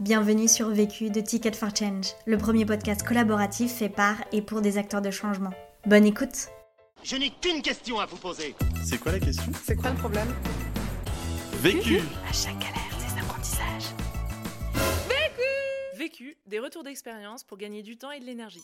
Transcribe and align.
Bienvenue 0.00 0.48
sur 0.48 0.70
Vécu 0.70 1.10
de 1.10 1.20
Ticket 1.20 1.52
for 1.52 1.76
Change, 1.76 2.06
le 2.24 2.38
premier 2.38 2.64
podcast 2.64 3.02
collaboratif 3.06 3.70
fait 3.70 3.90
par 3.90 4.14
et 4.32 4.40
pour 4.40 4.62
des 4.62 4.78
acteurs 4.78 5.02
de 5.02 5.10
changement. 5.10 5.50
Bonne 5.84 6.06
écoute 6.06 6.48
Je 7.02 7.16
n'ai 7.16 7.28
qu'une 7.28 7.60
question 7.60 8.00
à 8.00 8.06
vous 8.06 8.16
poser. 8.16 8.54
C'est 8.82 8.98
quoi 8.98 9.12
la 9.12 9.20
question? 9.20 9.52
C'est 9.62 9.76
quoi 9.76 9.90
le 9.90 9.96
problème? 9.96 10.28
Vécu 11.60 11.98
À 12.26 12.32
chaque 12.32 12.58
galère, 12.58 12.96
des 12.98 13.20
apprentissages. 13.20 13.92
Vécu, 15.98 16.38
des 16.46 16.60
retours 16.60 16.82
d'expérience 16.82 17.44
pour 17.44 17.58
gagner 17.58 17.82
du 17.82 17.98
temps 17.98 18.10
et 18.10 18.20
de 18.20 18.24
l'énergie. 18.24 18.62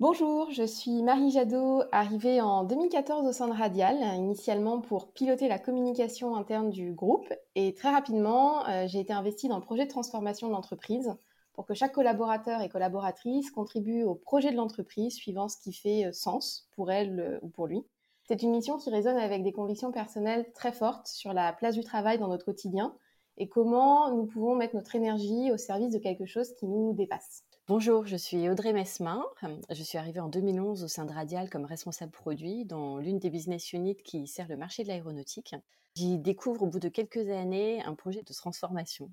Bonjour, 0.00 0.50
je 0.50 0.64
suis 0.64 1.04
Marie 1.04 1.30
Jadot, 1.30 1.84
arrivée 1.92 2.40
en 2.40 2.64
2014 2.64 3.28
au 3.28 3.32
sein 3.32 3.46
de 3.46 3.52
Radial, 3.52 3.96
initialement 4.16 4.80
pour 4.80 5.12
piloter 5.12 5.46
la 5.46 5.60
communication 5.60 6.34
interne 6.34 6.70
du 6.70 6.92
groupe. 6.92 7.32
Et 7.54 7.74
très 7.74 7.90
rapidement, 7.90 8.66
euh, 8.68 8.88
j'ai 8.88 8.98
été 8.98 9.12
investie 9.12 9.46
dans 9.46 9.54
le 9.54 9.62
projet 9.62 9.84
de 9.84 9.90
transformation 9.90 10.48
de 10.48 10.52
l'entreprise 10.52 11.14
pour 11.52 11.64
que 11.64 11.74
chaque 11.74 11.92
collaborateur 11.92 12.60
et 12.60 12.68
collaboratrice 12.68 13.52
contribue 13.52 14.02
au 14.02 14.16
projet 14.16 14.50
de 14.50 14.56
l'entreprise 14.56 15.14
suivant 15.14 15.48
ce 15.48 15.58
qui 15.58 15.72
fait 15.72 16.06
euh, 16.06 16.12
sens 16.12 16.68
pour 16.74 16.90
elle 16.90 17.20
euh, 17.20 17.38
ou 17.42 17.48
pour 17.48 17.68
lui. 17.68 17.84
C'est 18.24 18.42
une 18.42 18.50
mission 18.50 18.78
qui 18.78 18.90
résonne 18.90 19.16
avec 19.16 19.44
des 19.44 19.52
convictions 19.52 19.92
personnelles 19.92 20.50
très 20.54 20.72
fortes 20.72 21.06
sur 21.06 21.32
la 21.32 21.52
place 21.52 21.76
du 21.76 21.84
travail 21.84 22.18
dans 22.18 22.28
notre 22.28 22.44
quotidien 22.44 22.96
et 23.36 23.48
comment 23.48 24.10
nous 24.10 24.26
pouvons 24.26 24.56
mettre 24.56 24.74
notre 24.74 24.96
énergie 24.96 25.52
au 25.52 25.56
service 25.56 25.92
de 25.92 25.98
quelque 25.98 26.26
chose 26.26 26.52
qui 26.56 26.66
nous 26.66 26.94
dépasse. 26.94 27.44
Bonjour, 27.66 28.06
je 28.06 28.16
suis 28.16 28.50
Audrey 28.50 28.74
Mesmin. 28.74 29.24
Je 29.70 29.82
suis 29.82 29.96
arrivée 29.96 30.20
en 30.20 30.28
2011 30.28 30.84
au 30.84 30.88
sein 30.88 31.06
de 31.06 31.12
Radial 31.12 31.48
comme 31.48 31.64
responsable 31.64 32.12
produit 32.12 32.66
dans 32.66 32.98
l'une 32.98 33.18
des 33.18 33.30
business 33.30 33.72
units 33.72 33.96
qui 33.96 34.26
sert 34.26 34.48
le 34.48 34.58
marché 34.58 34.82
de 34.82 34.88
l'aéronautique. 34.88 35.54
J'y 35.94 36.18
découvre 36.18 36.64
au 36.64 36.66
bout 36.66 36.78
de 36.78 36.90
quelques 36.90 37.30
années 37.30 37.82
un 37.82 37.94
projet 37.94 38.20
de 38.22 38.34
transformation 38.34 39.10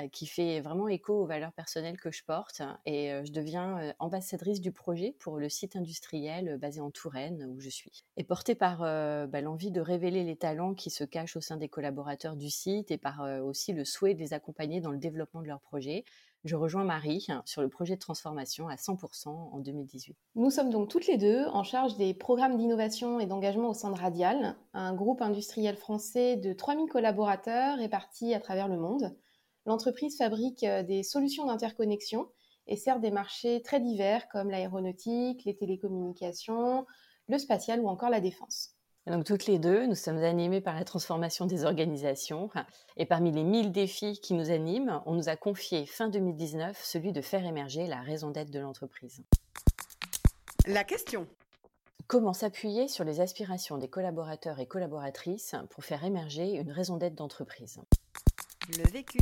euh, 0.00 0.08
qui 0.08 0.26
fait 0.26 0.60
vraiment 0.60 0.88
écho 0.88 1.22
aux 1.22 1.26
valeurs 1.26 1.52
personnelles 1.52 1.96
que 1.96 2.10
je 2.10 2.24
porte 2.24 2.62
et 2.86 3.12
euh, 3.12 3.24
je 3.24 3.30
deviens 3.30 3.78
euh, 3.78 3.92
ambassadrice 4.00 4.60
du 4.60 4.72
projet 4.72 5.14
pour 5.20 5.38
le 5.38 5.48
site 5.48 5.76
industriel 5.76 6.58
basé 6.58 6.80
en 6.80 6.90
Touraine 6.90 7.44
où 7.44 7.60
je 7.60 7.68
suis. 7.68 8.02
Et 8.16 8.24
portée 8.24 8.56
par 8.56 8.78
bah, 8.80 9.40
l'envie 9.42 9.70
de 9.70 9.80
révéler 9.80 10.24
les 10.24 10.36
talents 10.36 10.74
qui 10.74 10.90
se 10.90 11.04
cachent 11.04 11.36
au 11.36 11.40
sein 11.40 11.56
des 11.56 11.68
collaborateurs 11.68 12.34
du 12.34 12.50
site 12.50 12.90
et 12.90 12.98
par 12.98 13.20
aussi 13.44 13.72
le 13.72 13.84
souhait 13.84 14.14
de 14.14 14.18
les 14.18 14.32
accompagner 14.32 14.80
dans 14.80 14.90
le 14.90 14.98
développement 14.98 15.42
de 15.42 15.46
leur 15.46 15.60
projet, 15.60 16.04
je 16.44 16.56
rejoins 16.56 16.84
Marie 16.84 17.26
sur 17.44 17.62
le 17.62 17.68
projet 17.68 17.94
de 17.94 18.00
transformation 18.00 18.68
à 18.68 18.74
100% 18.74 19.28
en 19.28 19.58
2018. 19.58 20.16
Nous 20.34 20.50
sommes 20.50 20.70
donc 20.70 20.88
toutes 20.88 21.06
les 21.06 21.16
deux 21.16 21.46
en 21.46 21.62
charge 21.62 21.96
des 21.96 22.14
programmes 22.14 22.56
d'innovation 22.56 23.20
et 23.20 23.26
d'engagement 23.26 23.70
au 23.70 23.74
sein 23.74 23.90
de 23.90 23.98
Radial, 23.98 24.56
un 24.74 24.94
groupe 24.94 25.22
industriel 25.22 25.76
français 25.76 26.36
de 26.36 26.52
3000 26.52 26.88
collaborateurs 26.88 27.78
répartis 27.78 28.34
à 28.34 28.40
travers 28.40 28.68
le 28.68 28.76
monde. 28.76 29.16
L'entreprise 29.66 30.16
fabrique 30.16 30.64
euh, 30.64 30.82
des 30.82 31.04
solutions 31.04 31.46
d'interconnexion 31.46 32.28
et 32.66 32.76
sert 32.76 33.00
des 33.00 33.10
marchés 33.10 33.62
très 33.62 33.80
divers 33.80 34.28
comme 34.28 34.50
l'aéronautique, 34.50 35.44
les 35.44 35.56
télécommunications, 35.56 36.86
le 37.28 37.38
spatial 37.38 37.80
ou 37.80 37.88
encore 37.88 38.10
la 38.10 38.20
défense. 38.20 38.76
Donc 39.06 39.24
toutes 39.24 39.46
les 39.46 39.58
deux, 39.58 39.86
nous 39.86 39.96
sommes 39.96 40.18
animés 40.18 40.60
par 40.60 40.76
la 40.76 40.84
transformation 40.84 41.46
des 41.46 41.64
organisations. 41.64 42.50
Et 42.96 43.04
parmi 43.04 43.32
les 43.32 43.42
1000 43.42 43.72
défis 43.72 44.20
qui 44.20 44.34
nous 44.34 44.50
animent, 44.50 45.02
on 45.06 45.14
nous 45.14 45.28
a 45.28 45.36
confié 45.36 45.86
fin 45.86 46.08
2019 46.08 46.80
celui 46.82 47.12
de 47.12 47.20
faire 47.20 47.44
émerger 47.44 47.86
la 47.86 48.00
raison 48.00 48.30
d'être 48.30 48.50
de 48.50 48.60
l'entreprise. 48.60 49.22
La 50.66 50.84
question. 50.84 51.26
Comment 52.06 52.32
s'appuyer 52.32 52.86
sur 52.86 53.04
les 53.04 53.20
aspirations 53.20 53.78
des 53.78 53.88
collaborateurs 53.88 54.60
et 54.60 54.66
collaboratrices 54.66 55.56
pour 55.70 55.84
faire 55.84 56.04
émerger 56.04 56.52
une 56.52 56.70
raison 56.70 56.96
d'être 56.96 57.14
d'entreprise? 57.14 57.80
Le 58.76 58.88
vécu. 58.90 59.18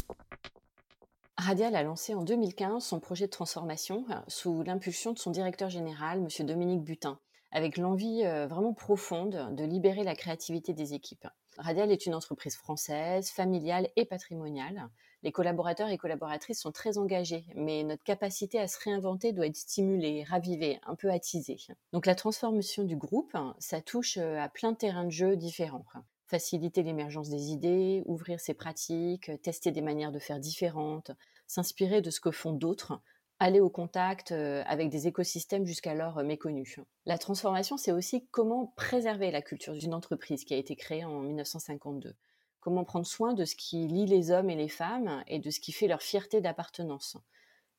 Radial 1.39 1.75
a 1.75 1.83
lancé 1.83 2.15
en 2.15 2.22
2015 2.22 2.84
son 2.84 3.00
projet 3.00 3.27
de 3.27 3.31
transformation 3.31 4.05
sous 4.28 4.62
l'impulsion 4.62 5.12
de 5.12 5.19
son 5.19 5.31
directeur 5.31 5.70
général, 5.70 6.19
M. 6.19 6.47
Dominique 6.47 6.82
Butin 6.82 7.19
avec 7.53 7.77
l'envie 7.77 8.25
euh, 8.25 8.47
vraiment 8.47 8.72
profonde 8.72 9.55
de 9.55 9.65
libérer 9.65 10.05
la 10.05 10.15
créativité 10.15 10.72
des 10.72 10.94
équipes. 10.94 11.27
Radial 11.59 11.91
est 11.91 12.06
une 12.06 12.15
entreprise 12.15 12.56
française, 12.56 13.31
familiale 13.31 13.88
et 13.97 14.05
patrimoniale. 14.05 14.88
Les 15.22 15.33
collaborateurs 15.33 15.91
et 15.91 15.99
collaboratrices 15.99 16.61
sont 16.61 16.72
très 16.72 16.97
engagés, 16.97 17.44
mais 17.55 17.83
notre 17.83 18.05
capacité 18.05 18.59
à 18.59 18.69
se 18.69 18.78
réinventer 18.83 19.33
doit 19.33 19.47
être 19.47 19.56
stimulée, 19.56 20.25
ravivée, 20.25 20.81
un 20.87 20.94
peu 20.94 21.11
attisée. 21.11 21.59
Donc 21.93 22.06
la 22.06 22.15
transformation 22.15 22.84
du 22.84 22.97
groupe, 22.97 23.37
ça 23.59 23.82
touche 23.82 24.17
euh, 24.17 24.38
à 24.38 24.49
plein 24.49 24.72
de 24.72 24.77
terrains 24.77 25.05
de 25.05 25.11
jeu 25.11 25.37
différents. 25.37 25.84
Faciliter 26.27 26.82
l'émergence 26.82 27.28
des 27.28 27.50
idées, 27.50 28.03
ouvrir 28.06 28.41
ses 28.41 28.55
pratiques, 28.55 29.31
tester 29.43 29.72
des 29.72 29.82
manières 29.82 30.12
de 30.12 30.21
faire 30.21 30.38
différentes, 30.38 31.11
s'inspirer 31.49 32.00
de 32.00 32.11
ce 32.11 32.21
que 32.21 32.31
font 32.31 32.53
d'autres, 32.53 33.00
aller 33.41 33.61
au 33.61 33.71
contact 33.71 34.33
euh, 34.33 34.62
avec 34.67 34.91
des 34.91 35.09
écosystèmes 35.09 35.65
jusqu'alors 35.65 36.19
euh, 36.19 36.25
méconnus. 36.25 36.78
La 37.06 37.17
transformation, 37.17 37.78
c'est 37.78 37.91
aussi 37.91 38.27
comment 38.31 38.67
préserver 38.77 39.31
la 39.31 39.41
culture 39.41 39.73
d'une 39.75 39.95
entreprise 39.95 40.45
qui 40.45 40.55
a 40.55 40.59
été 40.59 40.77
créée 40.77 41.05
en 41.05 41.21
1952. 41.21 42.15
Comment 42.61 42.84
prendre 42.84 43.06
soin 43.06 43.33
de 43.33 43.47
ce 43.47 43.56
qui 43.56 43.89
lie 43.89 44.05
les 44.05 44.31
hommes 44.31 44.50
et 44.50 44.56
les 44.56 44.69
femmes 44.69 45.25
et 45.27 45.39
de 45.39 45.50
ce 45.50 45.59
qui 45.59 45.73
fait 45.73 45.89
leur 45.89 46.03
fierté 46.03 46.43
d'appartenance. 46.43 47.17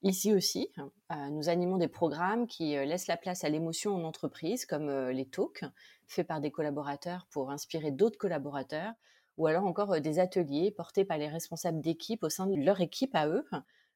Ici 0.01 0.33
aussi, 0.33 0.71
euh, 0.79 1.29
nous 1.29 1.47
animons 1.47 1.77
des 1.77 1.87
programmes 1.87 2.47
qui 2.47 2.71
laissent 2.71 3.05
la 3.05 3.17
place 3.17 3.43
à 3.43 3.49
l'émotion 3.49 3.93
en 3.93 4.03
entreprise, 4.03 4.65
comme 4.65 4.89
les 5.09 5.27
talks, 5.27 5.63
faits 6.07 6.25
par 6.25 6.41
des 6.41 6.49
collaborateurs 6.49 7.27
pour 7.29 7.51
inspirer 7.51 7.91
d'autres 7.91 8.17
collaborateurs, 8.17 8.93
ou 9.37 9.45
alors 9.45 9.65
encore 9.65 10.01
des 10.01 10.17
ateliers 10.17 10.71
portés 10.71 11.05
par 11.05 11.19
les 11.19 11.27
responsables 11.27 11.79
d'équipe 11.79 12.23
au 12.23 12.29
sein 12.29 12.47
de 12.47 12.55
leur 12.55 12.81
équipe 12.81 13.13
à 13.13 13.27
eux, 13.27 13.45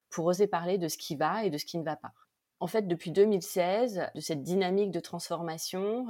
pour 0.09 0.25
oser 0.25 0.47
parler 0.47 0.77
de 0.77 0.87
ce 0.87 0.97
qui 0.97 1.15
va 1.15 1.45
et 1.45 1.49
de 1.49 1.57
ce 1.57 1.65
qui 1.65 1.77
ne 1.77 1.83
va 1.83 1.95
pas. 1.95 2.13
En 2.59 2.67
fait, 2.67 2.87
depuis 2.87 3.11
2016, 3.11 4.11
de 4.15 4.21
cette 4.21 4.41
dynamique 4.41 4.91
de 4.91 4.99
transformation, 4.99 6.07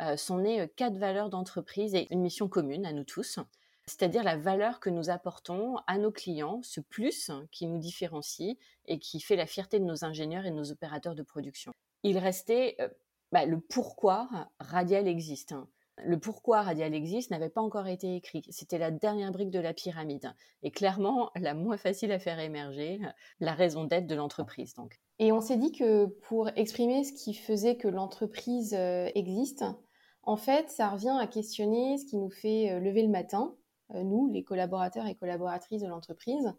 euh, 0.00 0.16
sont 0.16 0.38
nées 0.38 0.60
euh, 0.60 0.66
quatre 0.76 0.96
valeurs 0.96 1.28
d'entreprise 1.28 1.94
et 1.94 2.06
une 2.12 2.22
mission 2.22 2.48
commune 2.48 2.86
à 2.86 2.92
nous 2.92 3.02
tous, 3.02 3.40
c'est-à-dire 3.86 4.22
la 4.22 4.36
valeur 4.36 4.78
que 4.78 4.90
nous 4.90 5.10
apportons 5.10 5.76
à 5.88 5.98
nos 5.98 6.12
clients, 6.12 6.60
ce 6.62 6.80
plus 6.80 7.32
qui 7.50 7.66
nous 7.66 7.78
différencie 7.78 8.56
et 8.86 9.00
qui 9.00 9.20
fait 9.20 9.34
la 9.34 9.46
fierté 9.46 9.80
de 9.80 9.84
nos 9.84 10.04
ingénieurs 10.04 10.46
et 10.46 10.50
de 10.50 10.56
nos 10.56 10.70
opérateurs 10.70 11.16
de 11.16 11.22
production. 11.24 11.72
Il 12.04 12.16
restait 12.18 12.76
euh, 12.80 12.88
bah, 13.32 13.44
le 13.44 13.58
pourquoi 13.58 14.28
Radial 14.60 15.08
existe. 15.08 15.54
Le 16.04 16.18
pourquoi 16.18 16.62
Radial 16.62 16.94
existe 16.94 17.30
n'avait 17.30 17.48
pas 17.48 17.60
encore 17.60 17.86
été 17.86 18.16
écrit. 18.16 18.42
C'était 18.50 18.78
la 18.78 18.90
dernière 18.90 19.32
brique 19.32 19.50
de 19.50 19.58
la 19.58 19.74
pyramide. 19.74 20.32
Et 20.62 20.70
clairement, 20.70 21.30
la 21.36 21.54
moins 21.54 21.76
facile 21.76 22.12
à 22.12 22.18
faire 22.18 22.38
émerger, 22.38 23.00
la 23.40 23.52
raison 23.52 23.84
d'être 23.84 24.06
de 24.06 24.14
l'entreprise. 24.14 24.74
Donc. 24.74 25.00
Et 25.18 25.32
on 25.32 25.40
s'est 25.40 25.56
dit 25.56 25.72
que 25.72 26.06
pour 26.06 26.48
exprimer 26.56 27.04
ce 27.04 27.12
qui 27.12 27.34
faisait 27.34 27.76
que 27.76 27.88
l'entreprise 27.88 28.74
euh, 28.74 29.10
existe, 29.14 29.64
en 30.22 30.36
fait, 30.36 30.70
ça 30.70 30.90
revient 30.90 31.16
à 31.18 31.26
questionner 31.26 31.96
ce 31.98 32.04
qui 32.04 32.16
nous 32.16 32.30
fait 32.30 32.70
euh, 32.70 32.80
lever 32.80 33.02
le 33.02 33.08
matin, 33.08 33.54
euh, 33.94 34.02
nous, 34.02 34.28
les 34.30 34.44
collaborateurs 34.44 35.06
et 35.06 35.14
collaboratrices 35.14 35.82
de 35.82 35.88
l'entreprise. 35.88 36.52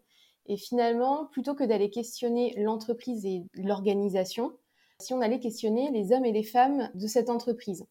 Et 0.46 0.56
finalement, 0.56 1.26
plutôt 1.26 1.54
que 1.54 1.64
d'aller 1.64 1.90
questionner 1.90 2.54
l'entreprise 2.56 3.24
et 3.24 3.44
l'organisation, 3.54 4.52
si 4.98 5.14
on 5.14 5.20
allait 5.20 5.38
questionner 5.38 5.90
les 5.90 6.12
hommes 6.12 6.24
et 6.24 6.32
les 6.32 6.42
femmes 6.42 6.90
de 6.94 7.06
cette 7.06 7.30
entreprise. 7.30 7.86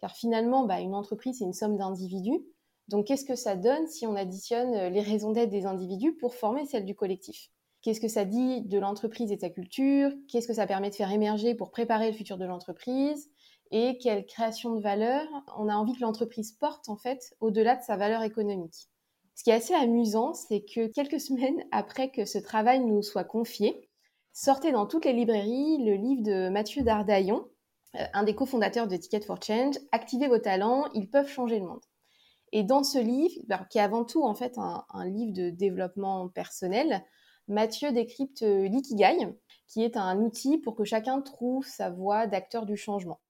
Car 0.00 0.14
finalement, 0.16 0.64
bah, 0.64 0.80
une 0.80 0.94
entreprise, 0.94 1.38
c'est 1.38 1.44
une 1.44 1.52
somme 1.52 1.76
d'individus. 1.76 2.42
Donc, 2.88 3.06
qu'est-ce 3.06 3.24
que 3.24 3.36
ça 3.36 3.56
donne 3.56 3.86
si 3.86 4.06
on 4.06 4.16
additionne 4.16 4.74
euh, 4.74 4.90
les 4.90 5.00
raisons 5.00 5.32
d'être 5.32 5.50
des 5.50 5.66
individus 5.66 6.16
pour 6.16 6.34
former 6.34 6.66
celle 6.66 6.84
du 6.84 6.94
collectif? 6.94 7.50
Qu'est-ce 7.82 8.00
que 8.00 8.08
ça 8.08 8.24
dit 8.24 8.62
de 8.62 8.78
l'entreprise 8.78 9.30
et 9.30 9.36
de 9.36 9.40
sa 9.40 9.50
culture? 9.50 10.10
Qu'est-ce 10.28 10.48
que 10.48 10.54
ça 10.54 10.66
permet 10.66 10.90
de 10.90 10.94
faire 10.94 11.12
émerger 11.12 11.54
pour 11.54 11.70
préparer 11.70 12.10
le 12.10 12.16
futur 12.16 12.36
de 12.36 12.44
l'entreprise? 12.44 13.30
Et 13.70 13.98
quelle 13.98 14.26
création 14.26 14.74
de 14.74 14.82
valeur 14.82 15.26
on 15.56 15.68
a 15.68 15.76
envie 15.76 15.94
que 15.94 16.00
l'entreprise 16.00 16.52
porte, 16.52 16.88
en 16.88 16.96
fait, 16.96 17.34
au-delà 17.40 17.76
de 17.76 17.82
sa 17.82 17.96
valeur 17.96 18.22
économique? 18.22 18.88
Ce 19.36 19.44
qui 19.44 19.50
est 19.50 19.54
assez 19.54 19.74
amusant, 19.74 20.34
c'est 20.34 20.62
que 20.62 20.88
quelques 20.88 21.20
semaines 21.20 21.64
après 21.70 22.10
que 22.10 22.24
ce 22.24 22.38
travail 22.38 22.80
nous 22.80 23.02
soit 23.02 23.24
confié, 23.24 23.88
sortait 24.32 24.72
dans 24.72 24.86
toutes 24.86 25.04
les 25.04 25.12
librairies 25.12 25.78
le 25.78 25.94
livre 25.94 26.22
de 26.22 26.48
Mathieu 26.48 26.82
Dardaillon, 26.82 27.46
un 27.94 28.22
des 28.22 28.34
cofondateurs 28.34 28.86
de 28.86 28.96
Ticket 28.96 29.20
for 29.20 29.42
Change, 29.42 29.76
activez 29.92 30.28
vos 30.28 30.38
talents, 30.38 30.84
ils 30.94 31.10
peuvent 31.10 31.28
changer 31.28 31.58
le 31.58 31.66
monde. 31.66 31.84
Et 32.52 32.64
dans 32.64 32.82
ce 32.82 32.98
livre, 32.98 33.34
qui 33.70 33.78
est 33.78 33.82
avant 33.82 34.04
tout 34.04 34.24
en 34.24 34.34
fait 34.34 34.58
un, 34.58 35.04
livre 35.06 35.32
de 35.32 35.50
développement 35.50 36.28
personnel, 36.28 37.04
Mathieu 37.48 37.92
décrypte 37.92 38.42
euh, 38.42 38.68
l'ikigai, 38.68 39.16
qui 39.66 39.82
est 39.82 39.96
un 39.96 40.18
outil 40.20 40.58
pour 40.58 40.76
que 40.76 40.84
chacun 40.84 41.20
trouve 41.20 41.66
sa 41.66 41.90
voie 41.90 42.26
d'acteur 42.26 42.66
du 42.66 42.76
changement. 42.76 43.20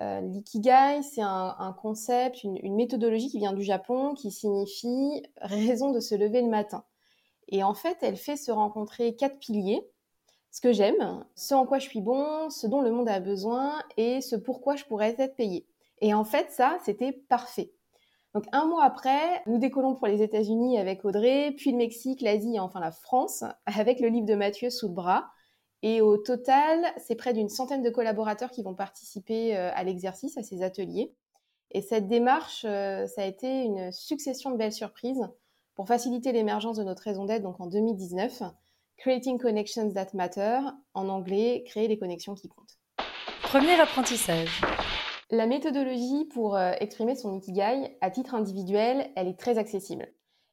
Euh, 0.00 0.20
l'ikigai, 0.20 1.02
c'est 1.02 1.22
un, 1.22 1.76
concept, 1.80 2.42
une, 2.42 2.74
méthodologie 2.74 3.28
qui 3.28 3.38
vient 3.38 3.52
du 3.52 3.62
Japon, 3.62 4.14
qui 4.14 4.30
signifie 4.30 5.22
raison 5.40 5.92
de 5.92 6.00
se 6.00 6.14
lever 6.14 6.42
le 6.42 6.48
matin. 6.48 6.84
Et 7.48 7.62
en 7.62 7.74
fait, 7.74 7.98
elle 8.02 8.16
fait 8.16 8.36
se 8.36 8.50
rencontrer 8.50 9.14
quatre 9.14 9.38
piliers 9.38 9.88
ce 10.54 10.60
que 10.60 10.72
j'aime, 10.72 11.24
ce 11.34 11.52
en 11.52 11.66
quoi 11.66 11.80
je 11.80 11.88
suis 11.88 12.00
bon, 12.00 12.48
ce 12.48 12.68
dont 12.68 12.80
le 12.80 12.92
monde 12.92 13.08
a 13.08 13.18
besoin 13.18 13.82
et 13.96 14.20
ce 14.20 14.36
pourquoi 14.36 14.76
je 14.76 14.84
pourrais 14.84 15.16
être 15.18 15.34
payé. 15.34 15.66
Et 16.00 16.14
en 16.14 16.22
fait, 16.22 16.52
ça, 16.52 16.78
c'était 16.84 17.10
parfait. 17.10 17.72
Donc 18.34 18.44
un 18.52 18.64
mois 18.66 18.84
après, 18.84 19.42
nous 19.46 19.58
décollons 19.58 19.96
pour 19.96 20.06
les 20.06 20.22
États-Unis 20.22 20.78
avec 20.78 21.04
Audrey, 21.04 21.52
puis 21.56 21.72
le 21.72 21.76
Mexique, 21.76 22.20
l'Asie 22.20 22.54
et 22.54 22.60
enfin 22.60 22.78
la 22.78 22.92
France, 22.92 23.42
avec 23.66 23.98
le 23.98 24.06
livre 24.06 24.26
de 24.26 24.36
Mathieu 24.36 24.70
sous 24.70 24.86
le 24.86 24.94
bras. 24.94 25.26
Et 25.82 26.00
au 26.00 26.18
total, 26.18 26.84
c'est 26.98 27.16
près 27.16 27.32
d'une 27.32 27.48
centaine 27.48 27.82
de 27.82 27.90
collaborateurs 27.90 28.52
qui 28.52 28.62
vont 28.62 28.76
participer 28.76 29.56
euh, 29.56 29.72
à 29.74 29.82
l'exercice, 29.82 30.38
à 30.38 30.44
ces 30.44 30.62
ateliers. 30.62 31.12
Et 31.72 31.82
cette 31.82 32.06
démarche, 32.06 32.64
euh, 32.64 33.08
ça 33.08 33.22
a 33.22 33.26
été 33.26 33.64
une 33.64 33.90
succession 33.90 34.52
de 34.52 34.56
belles 34.56 34.72
surprises 34.72 35.28
pour 35.74 35.88
faciliter 35.88 36.30
l'émergence 36.30 36.76
de 36.76 36.84
notre 36.84 37.02
raison 37.02 37.24
d'être 37.24 37.42
donc 37.42 37.60
en 37.60 37.66
2019. 37.66 38.44
Creating 38.98 39.38
Connections 39.38 39.92
That 39.92 40.08
Matter, 40.14 40.60
en 40.94 41.08
anglais, 41.08 41.64
créer 41.66 41.88
les 41.88 41.98
connexions 41.98 42.34
qui 42.34 42.48
comptent. 42.48 42.78
Premier 43.42 43.78
apprentissage. 43.80 44.62
La 45.30 45.46
méthodologie 45.46 46.26
pour 46.32 46.56
euh, 46.56 46.72
exprimer 46.80 47.14
son 47.16 47.36
ikigai 47.36 47.96
à 48.00 48.10
titre 48.10 48.34
individuel, 48.34 49.10
elle 49.16 49.28
est 49.28 49.38
très 49.38 49.58
accessible. 49.58 50.12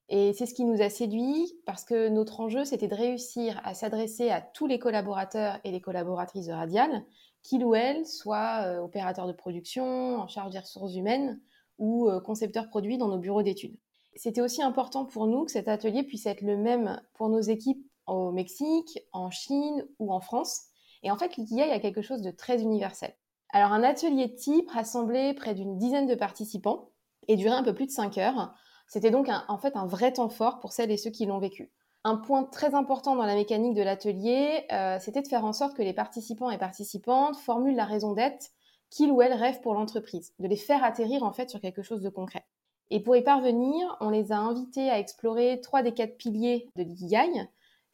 Et 0.09 0.33
c'est 0.33 0.45
ce 0.45 0.53
qui 0.53 0.65
nous 0.65 0.81
a 0.81 0.89
séduit 0.89 1.53
parce 1.65 1.85
que 1.85 2.09
notre 2.09 2.41
enjeu, 2.41 2.65
c'était 2.65 2.87
de 2.87 2.95
réussir 2.95 3.61
à 3.63 3.73
s'adresser 3.73 4.29
à 4.29 4.41
tous 4.41 4.67
les 4.67 4.79
collaborateurs 4.79 5.59
et 5.63 5.71
les 5.71 5.79
collaboratrices 5.79 6.47
de 6.47 6.51
Radial, 6.51 7.05
qu'ils 7.43 7.63
ou 7.63 7.75
elles 7.75 8.05
soient 8.05 8.63
euh, 8.65 8.79
opérateurs 8.79 9.27
de 9.27 9.33
production, 9.33 10.17
en 10.17 10.27
charge 10.27 10.51
des 10.51 10.59
ressources 10.59 10.95
humaines 10.95 11.39
ou 11.77 12.09
euh, 12.09 12.19
concepteurs 12.19 12.67
produits 12.67 12.97
dans 12.97 13.07
nos 13.07 13.19
bureaux 13.19 13.43
d'études. 13.43 13.77
C'était 14.15 14.41
aussi 14.41 14.61
important 14.61 15.05
pour 15.05 15.27
nous 15.27 15.45
que 15.45 15.51
cet 15.51 15.67
atelier 15.67 16.03
puisse 16.03 16.25
être 16.25 16.41
le 16.41 16.57
même 16.57 17.01
pour 17.13 17.29
nos 17.29 17.39
équipes 17.39 17.85
au 18.07 18.31
Mexique, 18.31 18.99
en 19.11 19.29
Chine 19.29 19.85
ou 19.99 20.13
en 20.13 20.19
France. 20.19 20.63
Et 21.03 21.11
en 21.11 21.17
fait, 21.17 21.35
l'ikigai 21.37 21.71
a 21.71 21.79
quelque 21.79 22.01
chose 22.01 22.21
de 22.21 22.31
très 22.31 22.61
universel. 22.61 23.15
Alors, 23.49 23.71
un 23.71 23.83
atelier 23.83 24.33
type 24.33 24.69
rassemblait 24.69 25.33
près 25.33 25.53
d'une 25.53 25.77
dizaine 25.77 26.07
de 26.07 26.15
participants 26.15 26.89
et 27.27 27.35
durait 27.35 27.55
un 27.55 27.63
peu 27.63 27.73
plus 27.73 27.85
de 27.85 27.91
5 27.91 28.17
heures. 28.17 28.53
C'était 28.87 29.11
donc 29.11 29.29
en 29.47 29.57
fait 29.57 29.75
un 29.75 29.85
vrai 29.85 30.13
temps 30.13 30.29
fort 30.29 30.59
pour 30.59 30.73
celles 30.73 30.91
et 30.91 30.97
ceux 30.97 31.11
qui 31.11 31.25
l'ont 31.25 31.39
vécu. 31.39 31.71
Un 32.03 32.17
point 32.17 32.43
très 32.43 32.73
important 32.73 33.15
dans 33.15 33.25
la 33.25 33.35
mécanique 33.35 33.75
de 33.75 33.83
l'atelier, 33.83 34.65
euh, 34.71 34.97
c'était 34.99 35.21
de 35.21 35.27
faire 35.27 35.45
en 35.45 35.53
sorte 35.53 35.77
que 35.77 35.83
les 35.83 35.93
participants 35.93 36.49
et 36.49 36.57
participantes 36.57 37.37
formulent 37.37 37.75
la 37.75 37.85
raison 37.85 38.13
d'être 38.13 38.49
qu'ils 38.89 39.11
ou 39.11 39.21
elles 39.21 39.33
rêvent 39.33 39.61
pour 39.61 39.73
l'entreprise, 39.73 40.33
de 40.39 40.47
les 40.47 40.57
faire 40.57 40.83
atterrir 40.83 41.23
en 41.23 41.31
fait 41.31 41.49
sur 41.49 41.61
quelque 41.61 41.83
chose 41.83 42.01
de 42.01 42.09
concret. 42.09 42.45
Et 42.89 42.99
pour 42.99 43.15
y 43.15 43.23
parvenir, 43.23 43.95
on 44.01 44.09
les 44.09 44.33
a 44.33 44.37
invités 44.37 44.89
à 44.89 44.99
explorer 44.99 45.61
trois 45.61 45.81
des 45.81 45.93
quatre 45.93 46.17
piliers 46.17 46.69
de 46.75 46.83
l'ikigai, 46.83 47.47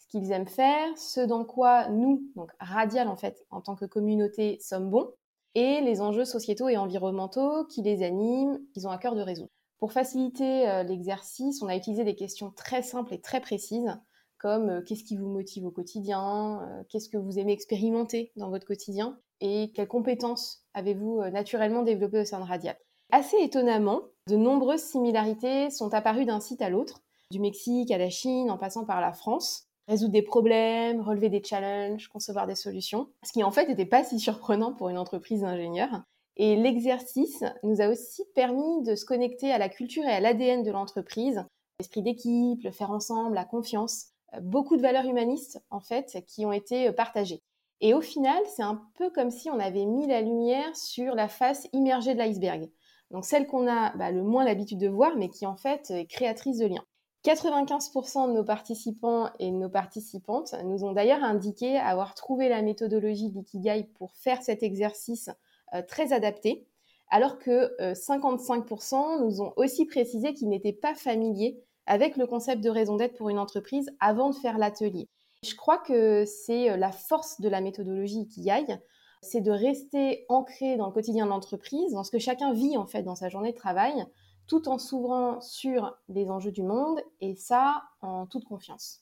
ce 0.07 0.17
qu'ils 0.17 0.31
aiment 0.31 0.47
faire, 0.47 0.97
ce 0.97 1.21
dans 1.21 1.45
quoi 1.45 1.89
nous, 1.89 2.23
donc 2.35 2.51
Radial 2.59 3.07
en 3.07 3.17
fait, 3.17 3.45
en 3.49 3.61
tant 3.61 3.75
que 3.75 3.85
communauté, 3.85 4.57
sommes 4.61 4.89
bons, 4.89 5.11
et 5.55 5.81
les 5.81 6.01
enjeux 6.01 6.25
sociétaux 6.25 6.69
et 6.69 6.77
environnementaux 6.77 7.65
qui 7.65 7.81
les 7.81 8.03
animent, 8.03 8.59
qu'ils 8.73 8.87
ont 8.87 8.91
à 8.91 8.97
cœur 8.97 9.15
de 9.15 9.21
résoudre. 9.21 9.49
Pour 9.79 9.91
faciliter 9.91 10.67
euh, 10.69 10.83
l'exercice, 10.83 11.61
on 11.61 11.67
a 11.67 11.75
utilisé 11.75 12.03
des 12.03 12.15
questions 12.15 12.51
très 12.51 12.81
simples 12.81 13.13
et 13.13 13.21
très 13.21 13.41
précises, 13.41 13.99
comme 14.37 14.69
euh, 14.69 14.81
qu'est-ce 14.81 15.03
qui 15.03 15.17
vous 15.17 15.27
motive 15.27 15.65
au 15.65 15.71
quotidien, 15.71 16.61
euh, 16.61 16.83
qu'est-ce 16.89 17.09
que 17.09 17.17
vous 17.17 17.37
aimez 17.37 17.53
expérimenter 17.53 18.31
dans 18.35 18.49
votre 18.49 18.65
quotidien, 18.65 19.19
et 19.39 19.71
quelles 19.75 19.87
compétences 19.87 20.63
avez-vous 20.73 21.21
naturellement 21.31 21.83
développées 21.83 22.21
au 22.21 22.25
sein 22.25 22.39
de 22.39 22.45
Radial. 22.45 22.75
Assez 23.11 23.37
étonnamment, 23.37 24.01
de 24.27 24.35
nombreuses 24.35 24.81
similarités 24.81 25.69
sont 25.69 25.93
apparues 25.93 26.25
d'un 26.25 26.39
site 26.39 26.61
à 26.61 26.69
l'autre, 26.69 27.01
du 27.31 27.39
Mexique 27.39 27.91
à 27.91 27.97
la 27.97 28.09
Chine 28.09 28.49
en 28.49 28.57
passant 28.57 28.85
par 28.85 28.99
la 28.99 29.13
France. 29.13 29.66
Résoudre 29.87 30.11
des 30.11 30.21
problèmes, 30.21 31.01
relever 31.01 31.29
des 31.29 31.41
challenges, 31.43 32.09
concevoir 32.09 32.45
des 32.45 32.55
solutions, 32.55 33.07
ce 33.23 33.31
qui 33.31 33.43
en 33.43 33.51
fait 33.51 33.67
n'était 33.67 33.85
pas 33.85 34.03
si 34.03 34.19
surprenant 34.19 34.73
pour 34.73 34.89
une 34.89 34.97
entreprise 34.97 35.41
d'ingénieurs. 35.41 36.01
Et 36.35 36.55
l'exercice 36.55 37.43
nous 37.63 37.81
a 37.81 37.87
aussi 37.87 38.23
permis 38.35 38.83
de 38.83 38.95
se 38.95 39.05
connecter 39.05 39.51
à 39.51 39.57
la 39.57 39.69
culture 39.69 40.03
et 40.03 40.11
à 40.11 40.19
l'ADN 40.19 40.61
de 40.61 40.71
l'entreprise, 40.71 41.45
l'esprit 41.79 42.03
d'équipe, 42.03 42.63
le 42.63 42.71
faire 42.71 42.91
ensemble, 42.91 43.35
la 43.35 43.45
confiance, 43.45 44.07
beaucoup 44.41 44.75
de 44.75 44.81
valeurs 44.81 45.05
humanistes 45.05 45.63
en 45.69 45.79
fait 45.79 46.23
qui 46.27 46.45
ont 46.45 46.51
été 46.51 46.91
partagées. 46.91 47.41
Et 47.79 47.93
au 47.93 48.01
final, 48.01 48.41
c'est 48.55 48.63
un 48.63 48.81
peu 48.95 49.09
comme 49.09 49.31
si 49.31 49.49
on 49.49 49.59
avait 49.59 49.85
mis 49.85 50.07
la 50.07 50.21
lumière 50.21 50.75
sur 50.75 51.15
la 51.15 51.27
face 51.27 51.67
immergée 51.73 52.13
de 52.13 52.19
l'iceberg. 52.19 52.69
Donc 53.11 53.25
celle 53.25 53.47
qu'on 53.47 53.67
a 53.67 53.95
bah, 53.95 54.11
le 54.11 54.23
moins 54.23 54.43
l'habitude 54.43 54.79
de 54.79 54.89
voir, 54.89 55.15
mais 55.15 55.29
qui 55.29 55.45
en 55.45 55.55
fait 55.55 55.91
est 55.91 56.07
créatrice 56.07 56.57
de 56.57 56.65
liens. 56.65 56.85
95% 57.25 58.29
de 58.29 58.33
nos 58.33 58.43
participants 58.43 59.29
et 59.39 59.51
de 59.51 59.55
nos 59.55 59.69
participantes 59.69 60.55
nous 60.63 60.83
ont 60.83 60.93
d'ailleurs 60.93 61.23
indiqué 61.23 61.77
avoir 61.77 62.13
trouvé 62.13 62.47
la 62.47 62.61
méthodologie 62.61 63.31
d'Ikigai 63.31 63.89
pour 63.95 64.13
faire 64.13 64.41
cet 64.41 64.63
exercice 64.63 65.29
euh, 65.73 65.81
très 65.81 66.13
adapté, 66.13 66.65
alors 67.09 67.37
que 67.37 67.75
55% 67.93 68.95
euh, 68.95 69.25
nous 69.25 69.41
ont 69.41 69.53
aussi 69.57 69.85
précisé 69.85 70.33
qu'ils 70.33 70.49
n'étaient 70.49 70.73
pas 70.73 70.95
familiers 70.95 71.59
avec 71.85 72.17
le 72.17 72.27
concept 72.27 72.63
de 72.63 72.69
raison 72.69 72.95
d'être 72.97 73.17
pour 73.17 73.29
une 73.29 73.39
entreprise 73.39 73.89
avant 73.99 74.29
de 74.29 74.35
faire 74.35 74.57
l'atelier. 74.57 75.09
Je 75.43 75.55
crois 75.55 75.77
que 75.77 76.25
c'est 76.25 76.69
euh, 76.69 76.77
la 76.77 76.91
force 76.91 77.41
de 77.41 77.49
la 77.49 77.61
méthodologie 77.61 78.21
Ikigai, 78.21 78.79
c'est 79.21 79.41
de 79.41 79.51
rester 79.51 80.25
ancré 80.29 80.77
dans 80.77 80.87
le 80.87 80.91
quotidien 80.91 81.25
de 81.25 81.31
l'entreprise, 81.31 81.93
dans 81.93 82.03
ce 82.03 82.11
que 82.11 82.19
chacun 82.19 82.53
vit 82.53 82.77
en 82.77 82.85
fait 82.85 83.03
dans 83.03 83.15
sa 83.15 83.29
journée 83.29 83.51
de 83.51 83.57
travail, 83.57 84.05
tout 84.47 84.67
en 84.69 84.77
s'ouvrant 84.77 85.41
sur 85.41 85.95
les 86.09 86.29
enjeux 86.29 86.51
du 86.51 86.63
monde, 86.63 86.99
et 87.21 87.35
ça 87.35 87.83
en 88.01 88.25
toute 88.25 88.45
confiance. 88.45 89.01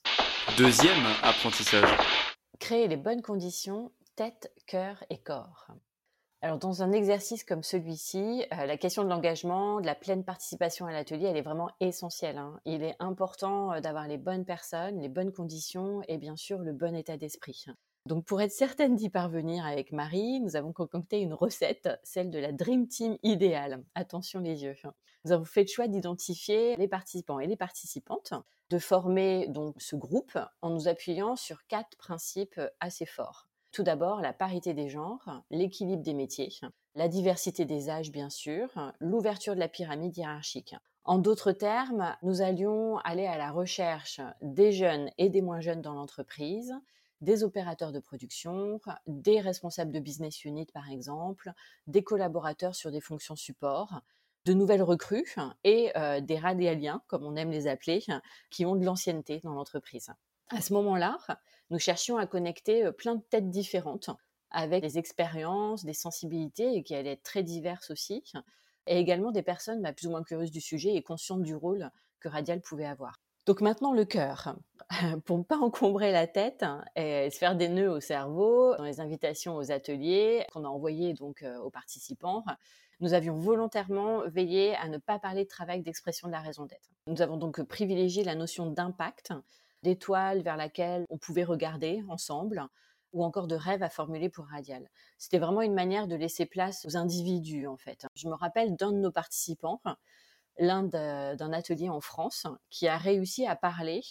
Deuxième 0.58 1.04
apprentissage. 1.22 1.88
Créer 2.58 2.88
les 2.88 2.96
bonnes 2.96 3.22
conditions, 3.22 3.92
tête, 4.16 4.52
cœur 4.66 5.02
et 5.10 5.18
corps. 5.18 5.68
Alors 6.42 6.58
dans 6.58 6.82
un 6.82 6.92
exercice 6.92 7.44
comme 7.44 7.62
celui-ci, 7.62 8.44
euh, 8.52 8.66
la 8.66 8.76
question 8.76 9.02
de 9.02 9.08
l'engagement, 9.08 9.80
de 9.80 9.86
la 9.86 9.94
pleine 9.94 10.22
participation 10.22 10.86
à 10.86 10.92
l'atelier, 10.92 11.26
elle 11.26 11.36
est 11.36 11.42
vraiment 11.42 11.70
essentielle. 11.80 12.38
Hein. 12.38 12.60
Il 12.64 12.82
est 12.82 12.94
important 13.00 13.72
euh, 13.72 13.80
d'avoir 13.80 14.06
les 14.06 14.18
bonnes 14.18 14.44
personnes, 14.44 15.00
les 15.00 15.08
bonnes 15.08 15.32
conditions 15.32 16.02
et 16.08 16.18
bien 16.18 16.36
sûr 16.36 16.58
le 16.58 16.72
bon 16.72 16.94
état 16.94 17.16
d'esprit. 17.16 17.64
Donc 18.06 18.24
pour 18.24 18.40
être 18.40 18.52
certaine 18.52 18.94
d'y 18.94 19.10
parvenir 19.10 19.66
avec 19.66 19.90
Marie, 19.90 20.38
nous 20.38 20.54
avons 20.54 20.72
concocté 20.72 21.18
une 21.18 21.34
recette, 21.34 21.88
celle 22.04 22.30
de 22.30 22.38
la 22.38 22.52
Dream 22.52 22.86
Team 22.86 23.18
idéale. 23.24 23.82
Attention 23.96 24.38
les 24.38 24.62
yeux. 24.62 24.76
Hein. 24.84 24.94
Nous 25.24 25.32
avons 25.32 25.44
fait 25.44 25.62
le 25.62 25.66
choix 25.66 25.88
d'identifier 25.88 26.76
les 26.76 26.86
participants 26.86 27.40
et 27.40 27.48
les 27.48 27.56
participantes, 27.56 28.32
de 28.70 28.78
former 28.78 29.48
donc 29.48 29.74
ce 29.82 29.96
groupe 29.96 30.38
en 30.62 30.70
nous 30.70 30.86
appuyant 30.86 31.34
sur 31.34 31.66
quatre 31.66 31.96
principes 31.96 32.60
assez 32.78 33.06
forts. 33.06 33.48
Tout 33.72 33.82
d'abord, 33.82 34.20
la 34.20 34.32
parité 34.32 34.72
des 34.72 34.88
genres, 34.88 35.42
l'équilibre 35.50 36.04
des 36.04 36.14
métiers, 36.14 36.52
la 36.94 37.08
diversité 37.08 37.64
des 37.64 37.90
âges 37.90 38.12
bien 38.12 38.30
sûr, 38.30 38.68
l'ouverture 39.00 39.56
de 39.56 39.60
la 39.60 39.68
pyramide 39.68 40.16
hiérarchique. 40.16 40.76
En 41.02 41.18
d'autres 41.18 41.50
termes, 41.50 42.16
nous 42.22 42.40
allions 42.40 42.98
aller 42.98 43.26
à 43.26 43.36
la 43.36 43.50
recherche 43.50 44.20
des 44.42 44.70
jeunes 44.70 45.10
et 45.18 45.28
des 45.28 45.42
moins 45.42 45.60
jeunes 45.60 45.82
dans 45.82 45.94
l'entreprise, 45.94 46.72
des 47.20 47.44
opérateurs 47.44 47.92
de 47.92 48.00
production, 48.00 48.80
des 49.06 49.40
responsables 49.40 49.92
de 49.92 50.00
business 50.00 50.44
unit 50.44 50.66
par 50.66 50.90
exemple, 50.90 51.52
des 51.86 52.02
collaborateurs 52.02 52.74
sur 52.74 52.90
des 52.90 53.00
fonctions 53.00 53.36
support, 53.36 54.00
de 54.44 54.52
nouvelles 54.52 54.82
recrues 54.82 55.34
et 55.64 55.90
euh, 55.96 56.20
des 56.20 56.38
radialiens, 56.38 57.02
comme 57.08 57.24
on 57.24 57.36
aime 57.36 57.50
les 57.50 57.66
appeler, 57.66 58.04
qui 58.50 58.64
ont 58.64 58.76
de 58.76 58.84
l'ancienneté 58.84 59.40
dans 59.42 59.54
l'entreprise. 59.54 60.10
À 60.50 60.60
ce 60.60 60.72
moment-là, 60.74 61.18
nous 61.70 61.80
cherchions 61.80 62.16
à 62.16 62.26
connecter 62.26 62.86
euh, 62.86 62.92
plein 62.92 63.16
de 63.16 63.22
têtes 63.22 63.50
différentes 63.50 64.10
avec 64.50 64.82
des 64.82 64.98
expériences, 64.98 65.84
des 65.84 65.92
sensibilités 65.92 66.82
qui 66.84 66.94
allaient 66.94 67.12
être 67.12 67.24
très 67.24 67.42
diverses 67.42 67.90
aussi, 67.90 68.22
et 68.86 68.98
également 68.98 69.32
des 69.32 69.42
personnes 69.42 69.82
bah, 69.82 69.92
plus 69.92 70.06
ou 70.06 70.10
moins 70.10 70.22
curieuses 70.22 70.52
du 70.52 70.60
sujet 70.60 70.94
et 70.94 71.02
conscientes 71.02 71.42
du 71.42 71.56
rôle 71.56 71.90
que 72.20 72.28
Radial 72.28 72.60
pouvait 72.60 72.86
avoir. 72.86 73.20
Donc 73.46 73.60
maintenant 73.60 73.92
le 73.92 74.04
cœur, 74.04 74.56
pour 75.24 75.38
ne 75.38 75.44
pas 75.44 75.56
encombrer 75.58 76.10
la 76.10 76.26
tête 76.26 76.64
et 76.96 77.30
se 77.30 77.38
faire 77.38 77.54
des 77.54 77.68
nœuds 77.68 77.90
au 77.90 78.00
cerveau, 78.00 78.74
dans 78.76 78.82
les 78.82 79.00
invitations 79.00 79.56
aux 79.56 79.70
ateliers 79.70 80.44
qu'on 80.52 80.64
a 80.64 80.68
envoyées 80.68 81.14
donc 81.14 81.42
euh, 81.42 81.56
aux 81.58 81.70
participants, 81.70 82.44
nous 82.98 83.14
avions 83.14 83.34
volontairement 83.34 84.22
veillé 84.26 84.74
à 84.76 84.88
ne 84.88 84.98
pas 84.98 85.20
parler 85.20 85.44
de 85.44 85.48
travail 85.48 85.80
d'expression 85.82 86.26
de 86.26 86.32
la 86.32 86.40
raison 86.40 86.66
d'être. 86.66 86.90
Nous 87.06 87.22
avons 87.22 87.36
donc 87.36 87.62
privilégié 87.62 88.24
la 88.24 88.34
notion 88.34 88.66
d'impact, 88.66 89.32
d'étoile 89.84 90.42
vers 90.42 90.56
laquelle 90.56 91.04
on 91.08 91.18
pouvait 91.18 91.44
regarder 91.44 92.02
ensemble, 92.08 92.66
ou 93.12 93.22
encore 93.22 93.46
de 93.46 93.54
rêve 93.54 93.84
à 93.84 93.88
formuler 93.88 94.28
pour 94.28 94.46
Radial. 94.46 94.90
C'était 95.18 95.38
vraiment 95.38 95.62
une 95.62 95.74
manière 95.74 96.08
de 96.08 96.16
laisser 96.16 96.46
place 96.46 96.84
aux 96.84 96.96
individus 96.96 97.68
en 97.68 97.76
fait. 97.76 98.06
Je 98.16 98.28
me 98.28 98.34
rappelle 98.34 98.74
d'un 98.74 98.92
de 98.92 98.98
nos 98.98 99.12
participants 99.12 99.80
l'un 100.58 100.82
d'un 100.82 101.52
atelier 101.52 101.88
en 101.88 102.00
France 102.00 102.46
qui 102.70 102.88
a 102.88 102.96
réussi 102.96 103.46
à 103.46 103.56
parler, 103.56 104.02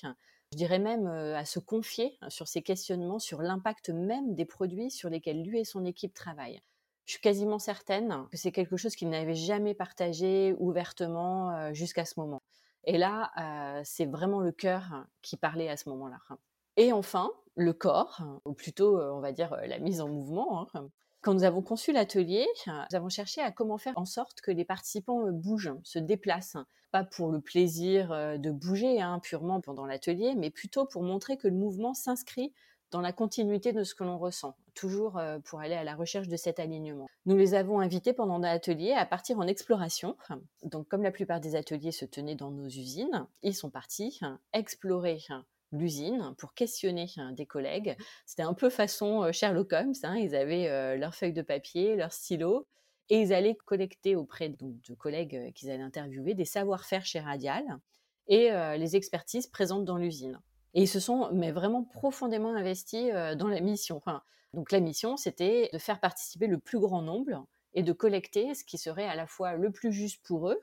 je 0.52 0.58
dirais 0.58 0.80
même 0.80 1.08
euh, 1.08 1.36
à 1.36 1.46
se 1.46 1.60
confier 1.60 2.18
sur 2.30 2.48
ses 2.48 2.62
questionnements 2.62 3.20
sur 3.20 3.42
l'impact 3.42 3.90
même 3.90 4.36
des 4.36 4.46
produits 4.46 4.92
sur 4.92 5.10
lesquels 5.10 5.44
lui 5.44 5.60
et 5.60 5.66
son 5.66 5.86
équipe 5.86 6.14
travaillent. 6.14 6.62
Je 7.06 7.12
suis 7.12 7.22
quasiment 7.22 7.60
certaine 7.60 8.26
que 8.32 8.38
c'est 8.38 8.52
quelque 8.52 8.78
chose 8.78 8.96
qu'il 8.96 9.10
n'avait 9.10 9.36
jamais 9.36 9.74
partagé 9.74 10.56
ouvertement 10.58 11.52
euh, 11.52 11.74
jusqu'à 11.74 12.06
ce 12.06 12.20
moment. 12.20 12.42
Et 12.84 12.98
là, 12.98 13.32
euh, 13.38 13.82
c'est 13.84 14.06
vraiment 14.06 14.40
le 14.40 14.52
cœur 14.52 15.06
qui 15.22 15.38
parlait 15.38 15.70
à 15.70 15.78
ce 15.78 15.90
moment-là. 15.90 16.20
Et 16.78 16.94
enfin, 16.94 17.32
le 17.56 17.74
corps, 17.74 18.22
ou 18.46 18.54
plutôt, 18.54 19.00
on 19.00 19.20
va 19.22 19.32
dire, 19.32 19.56
la 19.66 19.80
mise 19.80 20.02
en 20.02 20.08
mouvement. 20.08 20.70
Hein. 20.74 20.90
Quand 21.26 21.34
nous 21.34 21.44
avons 21.44 21.64
conçu 21.64 21.92
l'atelier, 21.92 22.46
nous 22.68 22.96
avons 22.96 23.10
cherché 23.10 23.42
à 23.42 23.52
comment 23.52 23.80
faire 23.80 23.98
en 23.98 24.06
sorte 24.06 24.42
que 24.42 24.52
les 24.52 24.64
participants 24.64 25.32
bougent, 25.32 25.74
se 25.82 25.98
déplacent, 25.98 26.58
pas 26.92 27.04
pour 27.04 27.32
le 27.32 27.42
plaisir 27.42 28.38
de 28.38 28.52
bouger 28.52 29.02
hein, 29.02 29.20
purement 29.24 29.60
pendant 29.60 29.88
l'atelier, 29.88 30.36
mais 30.36 30.52
plutôt 30.52 30.86
pour 30.86 31.02
montrer 31.02 31.36
que 31.36 31.48
le 31.48 31.56
mouvement 31.56 31.96
s'inscrit 31.96 32.54
dans 32.92 33.02
la 33.02 33.12
continuité 33.12 33.74
de 33.74 33.84
ce 33.84 33.96
que 33.96 34.04
l'on 34.04 34.20
ressent, 34.20 34.56
toujours 34.76 35.20
pour 35.46 35.62
aller 35.62 35.74
à 35.74 35.84
la 35.84 35.96
recherche 35.96 36.28
de 36.28 36.38
cet 36.38 36.60
alignement. 36.60 37.08
Nous 37.26 37.36
les 37.36 37.56
avons 37.56 37.80
invités 37.80 38.14
pendant 38.14 38.38
l'atelier 38.38 38.92
à 38.92 39.08
partir 39.08 39.40
en 39.40 39.48
exploration. 39.48 40.16
Donc, 40.62 40.88
comme 40.90 41.02
la 41.02 41.10
plupart 41.10 41.40
des 41.40 41.56
ateliers 41.56 41.92
se 41.92 42.06
tenaient 42.06 42.36
dans 42.36 42.52
nos 42.52 42.68
usines, 42.68 43.26
ils 43.42 43.56
sont 43.56 43.72
partis 43.72 44.20
explorer 44.54 45.18
l'usine 45.72 46.34
pour 46.38 46.54
questionner 46.54 47.08
hein, 47.18 47.32
des 47.32 47.46
collègues. 47.46 47.98
C'était 48.26 48.44
un 48.44 48.54
peu 48.54 48.70
façon 48.70 49.32
Sherlock 49.32 49.74
Holmes. 49.74 49.94
Hein. 50.04 50.18
Ils 50.18 50.36
avaient 50.36 50.68
euh, 50.68 50.96
leurs 50.96 51.16
feuilles 51.16 51.34
de 51.34 51.42
papier, 51.42 51.96
leurs 51.96 52.14
stylos, 52.14 52.68
et 53.10 53.22
ils 53.22 53.34
allaient 53.34 53.56
collecter 53.66 54.16
auprès 54.16 54.50
de 54.50 54.94
collègues 54.96 55.54
qu'ils 55.54 55.70
allaient 55.70 55.84
interviewer 55.84 56.34
des 56.34 56.46
savoir-faire 56.46 57.06
chez 57.06 57.20
Radial 57.20 57.64
et 58.28 58.50
les 58.80 58.96
expertises 58.96 59.46
présentes 59.46 59.86
dans 59.86 59.98
l'usine. 59.98 60.42
Et 60.74 60.82
ils 60.82 60.88
se 60.88 61.00
sont 61.00 61.30
mais 61.32 61.52
vraiment 61.52 61.84
profondément 61.84 62.56
investis 62.56 63.12
dans 63.38 63.48
la 63.48 63.60
mission. 63.60 64.02
donc 64.56 64.72
la 64.72 64.80
mission, 64.80 65.18
c'était 65.18 65.70
de 65.72 65.78
faire 65.78 66.00
participer 66.00 66.48
le 66.48 66.58
plus 66.58 66.80
grand 66.80 67.04
nombre 67.04 67.46
et 67.76 67.84
de 67.84 67.94
collecter 67.94 68.56
ce 68.56 68.64
qui 68.64 68.80
serait 68.80 69.06
à 69.06 69.14
la 69.14 69.28
fois 69.28 69.54
le 69.54 69.72
plus 69.72 69.92
juste 69.92 70.26
pour 70.26 70.50
eux, 70.50 70.60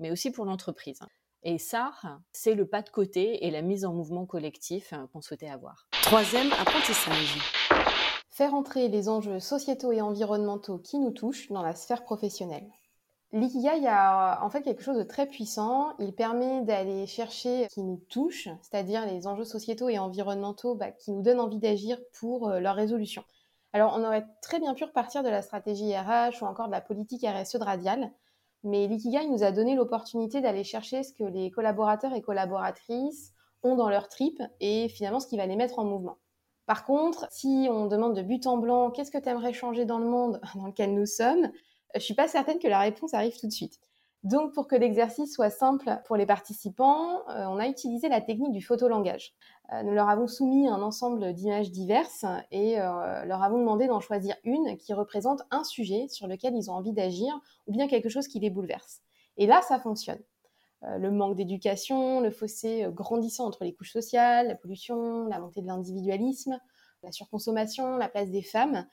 mais 0.00 0.10
aussi 0.10 0.32
pour 0.32 0.46
l'entreprise. 0.46 0.98
Et 1.46 1.58
ça, 1.58 1.92
c'est 2.32 2.54
le 2.54 2.66
pas 2.66 2.80
de 2.80 2.88
côté 2.88 3.46
et 3.46 3.50
la 3.50 3.60
mise 3.60 3.84
en 3.84 3.92
mouvement 3.92 4.24
collectif 4.24 4.94
qu'on 5.12 5.20
souhaitait 5.20 5.50
avoir. 5.50 5.86
Troisième 6.02 6.50
apprentissage. 6.52 7.38
Faire 8.30 8.54
entrer 8.54 8.88
les 8.88 9.10
enjeux 9.10 9.40
sociétaux 9.40 9.92
et 9.92 10.00
environnementaux 10.00 10.78
qui 10.78 10.98
nous 10.98 11.10
touchent 11.10 11.52
dans 11.52 11.62
la 11.62 11.74
sphère 11.74 12.02
professionnelle. 12.02 12.66
L'ikigai 13.32 13.86
a 13.86 14.42
en 14.42 14.48
fait 14.48 14.62
quelque 14.62 14.82
chose 14.82 14.96
de 14.96 15.02
très 15.02 15.26
puissant. 15.26 15.92
Il 15.98 16.14
permet 16.14 16.62
d'aller 16.62 17.06
chercher 17.06 17.66
ce 17.68 17.74
qui 17.74 17.82
nous 17.82 18.00
touche, 18.08 18.48
c'est-à-dire 18.62 19.04
les 19.04 19.26
enjeux 19.26 19.44
sociétaux 19.44 19.90
et 19.90 19.98
environnementaux 19.98 20.74
bah, 20.76 20.92
qui 20.92 21.12
nous 21.12 21.20
donnent 21.20 21.40
envie 21.40 21.58
d'agir 21.58 21.98
pour 22.18 22.48
euh, 22.48 22.58
leur 22.58 22.74
résolution. 22.74 23.22
Alors, 23.74 23.94
on 23.98 24.04
aurait 24.04 24.24
très 24.40 24.60
bien 24.60 24.72
pu 24.72 24.84
repartir 24.84 25.22
de 25.22 25.28
la 25.28 25.42
stratégie 25.42 25.94
RH 25.94 26.42
ou 26.42 26.46
encore 26.46 26.68
de 26.68 26.72
la 26.72 26.80
politique 26.80 27.26
RSE 27.26 27.56
de 27.56 27.64
Radial, 27.64 28.12
mais 28.64 28.86
l'ikigai 28.86 29.26
nous 29.28 29.42
a 29.42 29.52
donné 29.52 29.74
l'opportunité 29.74 30.40
d'aller 30.40 30.64
chercher 30.64 31.02
ce 31.02 31.12
que 31.12 31.24
les 31.24 31.50
collaborateurs 31.50 32.14
et 32.14 32.22
collaboratrices 32.22 33.32
ont 33.62 33.76
dans 33.76 33.88
leur 33.88 34.08
trip 34.08 34.42
et 34.60 34.88
finalement 34.88 35.20
ce 35.20 35.26
qui 35.26 35.36
va 35.36 35.46
les 35.46 35.56
mettre 35.56 35.78
en 35.78 35.84
mouvement. 35.84 36.18
Par 36.66 36.84
contre, 36.84 37.26
si 37.30 37.68
on 37.70 37.86
demande 37.86 38.16
de 38.16 38.22
but 38.22 38.46
en 38.46 38.56
blanc, 38.56 38.90
qu'est-ce 38.90 39.10
que 39.10 39.18
tu 39.18 39.28
aimerais 39.28 39.52
changer 39.52 39.84
dans 39.84 39.98
le 39.98 40.06
monde? 40.06 40.40
Dans 40.54 40.66
lequel 40.66 40.94
nous 40.94 41.06
sommes, 41.06 41.50
je 41.94 42.00
suis 42.00 42.14
pas 42.14 42.28
certaine 42.28 42.58
que 42.58 42.68
la 42.68 42.80
réponse 42.80 43.14
arrive 43.14 43.38
tout 43.38 43.46
de 43.46 43.52
suite. 43.52 43.80
Donc, 44.24 44.54
pour 44.54 44.66
que 44.68 44.74
l'exercice 44.74 45.34
soit 45.34 45.50
simple 45.50 46.00
pour 46.06 46.16
les 46.16 46.24
participants, 46.24 47.28
euh, 47.28 47.44
on 47.44 47.58
a 47.58 47.68
utilisé 47.68 48.08
la 48.08 48.22
technique 48.22 48.52
du 48.52 48.62
photolangage. 48.62 49.34
Euh, 49.70 49.82
nous 49.82 49.92
leur 49.92 50.08
avons 50.08 50.26
soumis 50.26 50.66
un 50.66 50.80
ensemble 50.80 51.34
d'images 51.34 51.70
diverses 51.70 52.24
et 52.50 52.80
euh, 52.80 53.26
leur 53.26 53.42
avons 53.42 53.58
demandé 53.58 53.86
d'en 53.86 54.00
choisir 54.00 54.34
une 54.42 54.78
qui 54.78 54.94
représente 54.94 55.42
un 55.50 55.62
sujet 55.62 56.08
sur 56.08 56.26
lequel 56.26 56.56
ils 56.56 56.70
ont 56.70 56.74
envie 56.74 56.94
d'agir 56.94 57.38
ou 57.66 57.72
bien 57.72 57.86
quelque 57.86 58.08
chose 58.08 58.26
qui 58.26 58.40
les 58.40 58.48
bouleverse. 58.48 59.02
Et 59.36 59.46
là, 59.46 59.60
ça 59.60 59.78
fonctionne. 59.78 60.20
le 60.82 61.10
manque 61.10 61.36
d'éducation, 61.36 62.20
le 62.20 62.30
fossé 62.30 62.86
grandissant 62.92 63.46
entre 63.46 63.64
les 63.64 63.74
couches 63.74 63.92
sociales, 63.92 64.48
la 64.48 64.54
pollution, 64.54 65.26
la 65.26 65.38
montée 65.38 65.60
de 65.60 65.66
l'individualisme, 65.66 66.58
la 67.02 67.12
surconsommation, 67.12 67.96
la 67.98 68.08
place 68.08 68.30
des 68.30 68.42
femmes. 68.42 68.86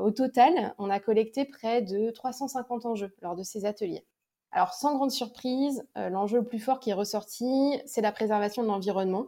au 0.00 0.10
total, 0.10 0.74
on 0.78 0.90
a 0.90 1.00
collecté 1.00 1.44
près 1.46 1.80
de 1.80 2.10
350 2.10 2.86
enjeux 2.86 3.14
lors 3.22 3.36
de 3.36 3.42
ces 3.42 3.64
ateliers. 3.64 4.04
Alors, 4.50 4.72
sans 4.72 4.94
grande 4.94 5.10
surprise, 5.10 5.84
euh, 5.96 6.08
l'enjeu 6.08 6.38
le 6.38 6.44
plus 6.44 6.58
fort 6.58 6.80
qui 6.80 6.90
est 6.90 6.94
ressorti, 6.94 7.78
c'est 7.84 8.00
la 8.00 8.12
préservation 8.12 8.62
de 8.62 8.68
l'environnement, 8.68 9.26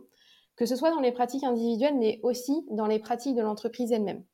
que 0.57 0.67
ce 0.67 0.77
soit 0.77 0.91
dans 0.91 1.00
les 1.00 1.12
pratiques 1.12 1.45
individuelles, 1.45 1.99
mais 1.99 2.21
aussi 2.23 2.65
dans 2.71 2.87
les 2.87 2.99
pratiques 2.99 3.37
de 3.37 3.43
l'entreprise 3.43 3.93
elle-même. 3.93 4.25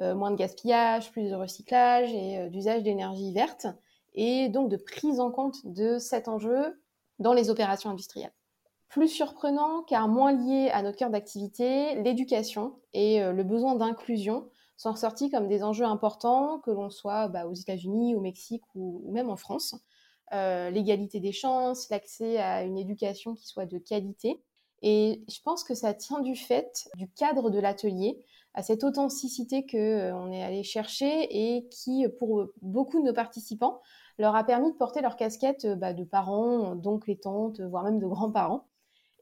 Euh, 0.00 0.14
moins 0.14 0.30
de 0.30 0.36
gaspillage, 0.36 1.10
plus 1.10 1.30
de 1.30 1.34
recyclage 1.34 2.12
et 2.12 2.38
euh, 2.38 2.48
d'usage 2.48 2.82
d'énergie 2.82 3.32
verte, 3.32 3.66
et 4.14 4.48
donc 4.48 4.70
de 4.70 4.76
prise 4.76 5.20
en 5.20 5.30
compte 5.30 5.66
de 5.66 5.98
cet 5.98 6.28
enjeu 6.28 6.80
dans 7.18 7.32
les 7.32 7.50
opérations 7.50 7.90
industrielles. 7.90 8.32
Plus 8.88 9.08
surprenant, 9.08 9.82
car 9.82 10.06
moins 10.06 10.32
lié 10.32 10.70
à 10.70 10.82
notre 10.82 10.96
cœur 10.96 11.10
d'activité, 11.10 11.96
l'éducation 12.02 12.78
et 12.92 13.20
le 13.20 13.42
besoin 13.42 13.74
d'inclusion 13.74 14.48
sont 14.76 14.92
ressortis 14.92 15.28
comme 15.28 15.48
des 15.48 15.62
enjeux 15.62 15.84
importants, 15.84 16.60
que 16.60 16.70
l'on 16.70 16.88
soit 16.88 17.28
bah, 17.28 17.46
aux 17.46 17.52
États-Unis, 17.52 18.14
au 18.14 18.20
Mexique 18.20 18.62
ou 18.74 19.02
même 19.10 19.28
en 19.28 19.36
France. 19.36 19.74
Euh, 20.32 20.70
l'égalité 20.70 21.20
des 21.20 21.30
chances, 21.30 21.88
l'accès 21.88 22.38
à 22.38 22.64
une 22.64 22.78
éducation 22.78 23.34
qui 23.34 23.46
soit 23.46 23.66
de 23.66 23.78
qualité. 23.78 24.42
Et 24.82 25.22
je 25.28 25.40
pense 25.44 25.62
que 25.62 25.74
ça 25.74 25.94
tient 25.94 26.20
du 26.20 26.34
fait 26.34 26.88
du 26.96 27.08
cadre 27.08 27.48
de 27.48 27.60
l'atelier, 27.60 28.18
à 28.52 28.62
cette 28.62 28.84
authenticité 28.84 29.66
qu'on 29.66 29.76
euh, 29.78 30.30
est 30.30 30.42
allé 30.42 30.62
chercher 30.64 31.28
et 31.30 31.68
qui, 31.68 32.06
pour 32.18 32.46
beaucoup 32.60 33.00
de 33.00 33.06
nos 33.06 33.12
participants, 33.12 33.80
leur 34.18 34.34
a 34.34 34.42
permis 34.44 34.72
de 34.72 34.76
porter 34.76 35.00
leur 35.00 35.16
casquette 35.16 35.64
euh, 35.64 35.76
bah, 35.76 35.92
de 35.92 36.02
parents, 36.02 36.74
d'oncles 36.74 37.12
et 37.12 37.18
tantes, 37.18 37.60
voire 37.60 37.84
même 37.84 38.00
de 38.00 38.06
grands-parents. 38.06 38.66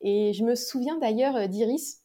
Et 0.00 0.32
je 0.32 0.44
me 0.44 0.54
souviens 0.54 0.96
d'ailleurs 0.99 1.49
d'Iris, 1.49 2.02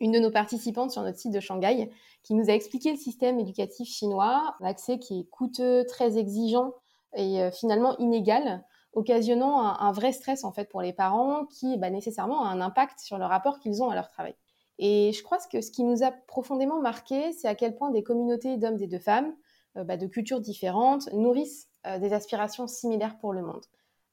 une 0.00 0.12
de 0.12 0.18
nos 0.18 0.30
participantes 0.30 0.90
sur 0.90 1.02
notre 1.02 1.18
site 1.18 1.32
de 1.32 1.40
Shanghai, 1.40 1.90
qui 2.22 2.34
nous 2.34 2.50
a 2.50 2.52
expliqué 2.52 2.90
le 2.90 2.98
système 2.98 3.38
éducatif 3.38 3.88
chinois, 3.88 4.56
l'accès 4.60 4.98
qui 4.98 5.20
est 5.20 5.24
coûteux, 5.24 5.84
très 5.86 6.18
exigeant, 6.18 6.72
et 7.14 7.42
euh, 7.42 7.50
finalement 7.50 7.96
inégal, 7.98 8.64
occasionnant 8.94 9.60
un, 9.60 9.92
vrai 9.92 10.12
stress 10.12 10.44
en 10.44 10.52
fait 10.52 10.68
pour 10.68 10.82
les 10.82 10.92
parents 10.92 11.46
qui 11.46 11.78
bah, 11.78 11.90
nécessairement 11.90 12.44
a 12.44 12.48
un 12.48 12.60
impact 12.60 13.00
sur 13.00 13.18
le 13.18 13.24
rapport 13.24 13.58
qu'ils 13.58 13.82
ont 13.82 13.88
à 13.88 13.94
leur 13.94 14.08
travail. 14.08 14.34
Et 14.78 15.12
je 15.12 15.22
crois 15.22 15.38
que 15.50 15.60
ce 15.60 15.70
qui 15.70 15.84
nous 15.84 16.02
a 16.02 16.10
profondément 16.10 16.80
marqué, 16.80 17.32
c'est 17.32 17.48
à 17.48 17.54
quel 17.54 17.74
point 17.74 17.90
des 17.90 18.02
communautés 18.02 18.56
d'hommes 18.56 18.80
et 18.80 18.86
de 18.86 18.98
femmes 18.98 19.34
euh, 19.76 19.84
bah, 19.84 19.96
de 19.96 20.06
cultures 20.06 20.40
différentes 20.40 21.10
nourrissent 21.12 21.68
euh, 21.86 21.98
des 21.98 22.12
aspirations 22.12 22.66
similaires 22.66 23.18
pour 23.18 23.32
le 23.32 23.42
monde. 23.42 23.64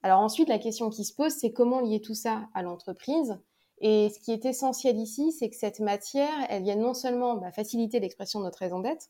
Alors 0.02 0.20
ensuite, 0.20 0.48
la 0.48 0.58
question 0.58 0.88
qui 0.88 1.04
se 1.04 1.14
pose, 1.14 1.32
c'est 1.32 1.52
comment 1.52 1.80
lier 1.80 2.00
tout 2.00 2.14
ça 2.14 2.48
à 2.54 2.62
l'entreprise? 2.62 3.38
Et 3.82 4.10
ce 4.10 4.18
qui 4.18 4.32
est 4.32 4.44
essentiel 4.44 4.98
ici, 4.98 5.32
c'est 5.32 5.50
que 5.50 5.56
cette 5.56 5.80
matière, 5.80 6.32
elle 6.48 6.62
vienne 6.62 6.80
non 6.80 6.94
seulement 6.94 7.36
bah, 7.36 7.50
faciliter 7.50 8.00
l'expression 8.00 8.40
de 8.40 8.44
notre 8.44 8.58
raison 8.58 8.80
d'être, 8.80 9.08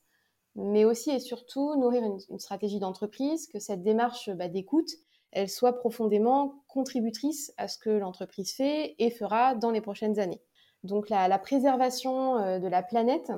mais 0.60 0.84
aussi 0.84 1.10
et 1.10 1.18
surtout 1.18 1.74
nourrir 1.76 2.02
une, 2.02 2.38
stratégie 2.38 2.78
d'entreprise, 2.78 3.46
que 3.46 3.58
cette 3.58 3.82
démarche 3.82 4.30
bah, 4.30 4.48
d'écoute, 4.48 4.90
elle 5.32 5.48
soit 5.48 5.74
profondément 5.74 6.62
contributrice 6.68 7.52
à 7.56 7.68
ce 7.68 7.78
que 7.78 7.90
l'entreprise 7.90 8.52
fait 8.52 8.94
et 8.98 9.10
fera 9.10 9.54
dans 9.54 9.70
les 9.70 9.80
prochaines 9.80 10.18
années. 10.18 10.40
Donc 10.82 11.08
la, 11.08 11.38
préservation 11.38 12.38
euh, 12.38 12.58
de 12.58 12.68
la 12.68 12.82
planète 12.82 13.32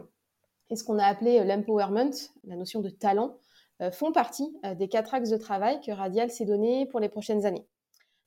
et 0.71 0.76
ce 0.76 0.85
qu'on 0.85 0.99
a 0.99 1.05
appelé 1.05 1.41
euh, 1.41 1.45
l'empowerment, 1.45 2.12
la 2.45 2.57
notion 2.57 2.81
de 2.81 2.88
talent, 2.88 3.37
euh, 3.81 3.91
font 3.91 4.12
partie 4.12 4.55
des 4.76 4.88
quatre 4.88 5.14
axes 5.14 5.31
de 5.31 5.37
travail 5.37 5.81
que 5.81 5.91
Radial 5.91 6.31
s'est 6.31 6.45
donné 6.45 6.87
pour 6.87 7.00
les 7.00 7.09
prochaines 7.09 7.47
années. 7.47 7.67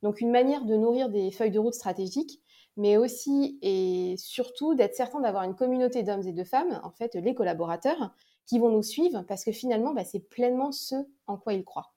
Donc 0.01 0.21
une 0.21 0.31
manière 0.31 0.65
de 0.65 0.75
nourrir 0.75 1.09
des 1.09 1.31
feuilles 1.31 1.51
de 1.51 1.59
route 1.59 1.73
stratégiques, 1.73 2.41
mais 2.77 2.97
aussi 2.97 3.57
et 3.61 4.15
surtout 4.17 4.75
d'être 4.75 4.95
certain 4.95 5.19
d'avoir 5.19 5.43
une 5.43 5.55
communauté 5.55 6.03
d'hommes 6.03 6.27
et 6.27 6.33
de 6.33 6.43
femmes, 6.43 6.79
en 6.83 6.91
fait 6.91 7.15
les 7.15 7.33
collaborateurs, 7.33 8.11
qui 8.45 8.59
vont 8.59 8.69
nous 8.69 8.83
suivre 8.83 9.23
parce 9.23 9.43
que 9.43 9.51
finalement, 9.51 9.93
bah, 9.93 10.03
c'est 10.03 10.19
pleinement 10.19 10.71
ce 10.71 10.95
en 11.27 11.37
quoi 11.37 11.53
ils 11.53 11.63
croient. 11.63 11.93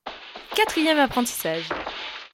Quatrième 0.55 0.99
apprentissage. 0.99 1.69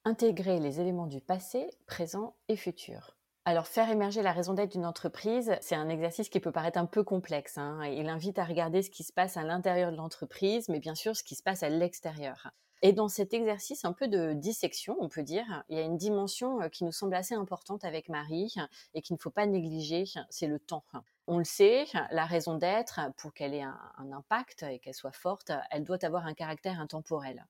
Intégrer 0.05 0.59
les 0.59 0.79
éléments 0.79 1.07
du 1.07 1.21
passé, 1.21 1.67
présent 1.87 2.35
et 2.47 2.55
futur. 2.55 3.15
Alors, 3.47 3.67
faire 3.67 3.91
émerger 3.91 4.23
la 4.23 4.31
raison 4.31 4.53
d'être 4.53 4.71
d'une 4.71 4.85
entreprise, 4.85 5.55
c'est 5.61 5.75
un 5.75 5.89
exercice 5.89 6.29
qui 6.29 6.39
peut 6.39 6.51
paraître 6.51 6.79
un 6.79 6.87
peu 6.87 7.03
complexe. 7.03 7.59
Hein. 7.59 7.85
Il 7.85 8.09
invite 8.09 8.39
à 8.39 8.43
regarder 8.43 8.81
ce 8.81 8.89
qui 8.89 9.03
se 9.03 9.13
passe 9.13 9.37
à 9.37 9.43
l'intérieur 9.43 9.91
de 9.91 9.97
l'entreprise, 9.97 10.67
mais 10.69 10.79
bien 10.79 10.95
sûr 10.95 11.15
ce 11.15 11.23
qui 11.23 11.35
se 11.35 11.43
passe 11.43 11.61
à 11.61 11.69
l'extérieur. 11.69 12.49
Et 12.81 12.93
dans 12.93 13.07
cet 13.07 13.33
exercice 13.33 13.85
un 13.85 13.93
peu 13.93 14.07
de 14.07 14.33
dissection, 14.33 14.97
on 14.99 15.09
peut 15.09 15.23
dire, 15.23 15.63
il 15.69 15.77
y 15.77 15.79
a 15.79 15.83
une 15.83 15.97
dimension 15.97 16.61
euh, 16.61 16.69
qui 16.69 16.83
nous 16.83 16.91
semble 16.91 17.15
assez 17.15 17.33
importante 17.33 17.85
avec 17.85 18.09
Marie 18.09 18.53
et 18.93 19.01
qu'il 19.01 19.15
ne 19.15 19.19
faut 19.19 19.29
pas 19.29 19.45
négliger, 19.45 20.05
c'est 20.29 20.47
le 20.47 20.59
temps. 20.59 20.85
On 21.27 21.37
le 21.37 21.43
sait, 21.43 21.85
la 22.11 22.25
raison 22.25 22.55
d'être, 22.55 22.99
pour 23.17 23.33
qu'elle 23.33 23.53
ait 23.53 23.63
un, 23.63 24.11
impact 24.11 24.63
et 24.63 24.79
qu'elle 24.79 24.93
soit 24.93 25.11
forte, 25.11 25.51
elle 25.71 25.83
doit 25.83 26.03
avoir 26.05 26.27
un 26.27 26.33
caractère 26.33 26.79
intemporel. 26.79 27.45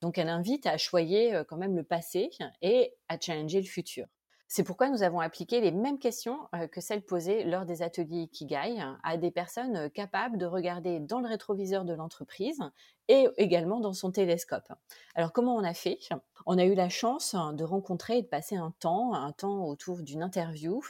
Donc 0.00 0.18
elle 0.18 0.28
invite 0.28 0.66
à 0.66 0.78
choyer 0.78 1.34
euh, 1.34 1.44
quand 1.44 1.56
même 1.56 1.76
le 1.76 1.84
passé 1.84 2.30
et 2.62 2.94
à 3.08 3.20
challenger 3.20 3.60
le 3.60 3.66
futur. 3.66 4.06
C'est 4.52 4.64
pourquoi 4.64 4.90
nous 4.90 5.04
avons 5.04 5.20
appliqué 5.20 5.60
les 5.60 5.70
mêmes 5.70 6.00
questions 6.00 6.48
euh, 6.56 6.66
que 6.66 6.80
celles 6.80 7.04
posées 7.04 7.44
lors 7.44 7.66
des 7.66 7.82
ateliers 7.82 8.22
Ikigai 8.22 8.82
à 9.04 9.16
des 9.16 9.30
personnes 9.30 9.76
euh, 9.76 9.88
capables 9.88 10.38
de 10.38 10.44
regarder 10.44 10.98
dans 10.98 11.20
le 11.20 11.28
rétroviseur 11.28 11.84
de 11.84 11.94
l'entreprise 11.94 12.58
et 13.06 13.28
également 13.36 13.78
dans 13.78 13.92
son 13.92 14.10
télescope. 14.10 14.72
Alors 15.14 15.32
comment 15.32 15.54
on 15.54 15.62
a 15.62 15.72
fait? 15.72 16.00
On 16.46 16.58
a 16.58 16.64
eu 16.64 16.74
la 16.74 16.88
chance 16.88 17.36
de 17.36 17.62
rencontrer 17.62 18.18
et 18.18 18.22
de 18.22 18.26
passer 18.26 18.56
un 18.56 18.72
temps, 18.80 19.14
un 19.14 19.30
temps 19.30 19.66
autour 19.66 20.02
d'une 20.02 20.20
interview 20.20 20.82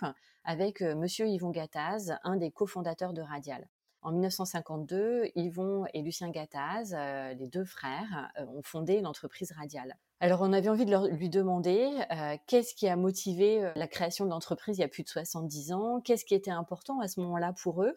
avec 0.42 0.80
euh, 0.80 0.94
Monsieur 0.94 1.28
Yvon 1.28 1.50
Gattaz, 1.50 2.16
un 2.24 2.36
des 2.36 2.50
cofondateurs 2.50 3.12
de 3.12 3.20
Radial. 3.20 3.68
En 4.00 4.12
1952, 4.12 5.32
Yvon 5.34 5.84
et 5.92 6.00
Lucien 6.00 6.30
Gattaz, 6.30 6.96
les 7.38 7.46
deux 7.48 7.66
frères, 7.66 8.32
ont 8.38 8.62
fondé 8.62 9.02
l'entreprise 9.02 9.52
Radial. 9.52 9.98
Alors 10.20 10.42
on 10.42 10.52
avait 10.52 10.68
envie 10.68 10.84
de 10.84 10.90
leur, 10.90 11.06
lui 11.06 11.30
demander 11.30 11.90
euh, 12.12 12.36
qu'est-ce 12.46 12.74
qui 12.74 12.86
a 12.86 12.96
motivé 12.96 13.72
la 13.74 13.88
création 13.88 14.26
de 14.26 14.30
l'entreprise 14.30 14.76
il 14.76 14.82
y 14.82 14.84
a 14.84 14.88
plus 14.88 15.02
de 15.02 15.08
70 15.08 15.72
ans, 15.72 16.00
qu'est-ce 16.02 16.26
qui 16.26 16.34
était 16.34 16.50
important 16.50 17.00
à 17.00 17.08
ce 17.08 17.20
moment-là 17.20 17.54
pour 17.54 17.82
eux, 17.82 17.96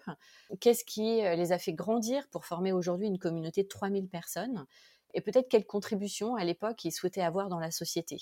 qu'est-ce 0.62 0.86
qui 0.86 1.22
les 1.22 1.52
a 1.52 1.58
fait 1.58 1.74
grandir 1.74 2.26
pour 2.30 2.46
former 2.46 2.72
aujourd'hui 2.72 3.08
une 3.08 3.20
communauté 3.20 3.64
de 3.64 3.68
3000 3.68 4.08
personnes, 4.08 4.66
et 5.14 5.20
peut-être 5.20 5.50
quelle 5.50 5.66
contribution 5.66 6.36
à 6.36 6.46
l'époque 6.46 6.86
ils 6.86 6.94
souhaitaient 6.94 7.22
avoir 7.22 7.50
dans 7.50 7.60
la 7.60 7.72
société? 7.72 8.18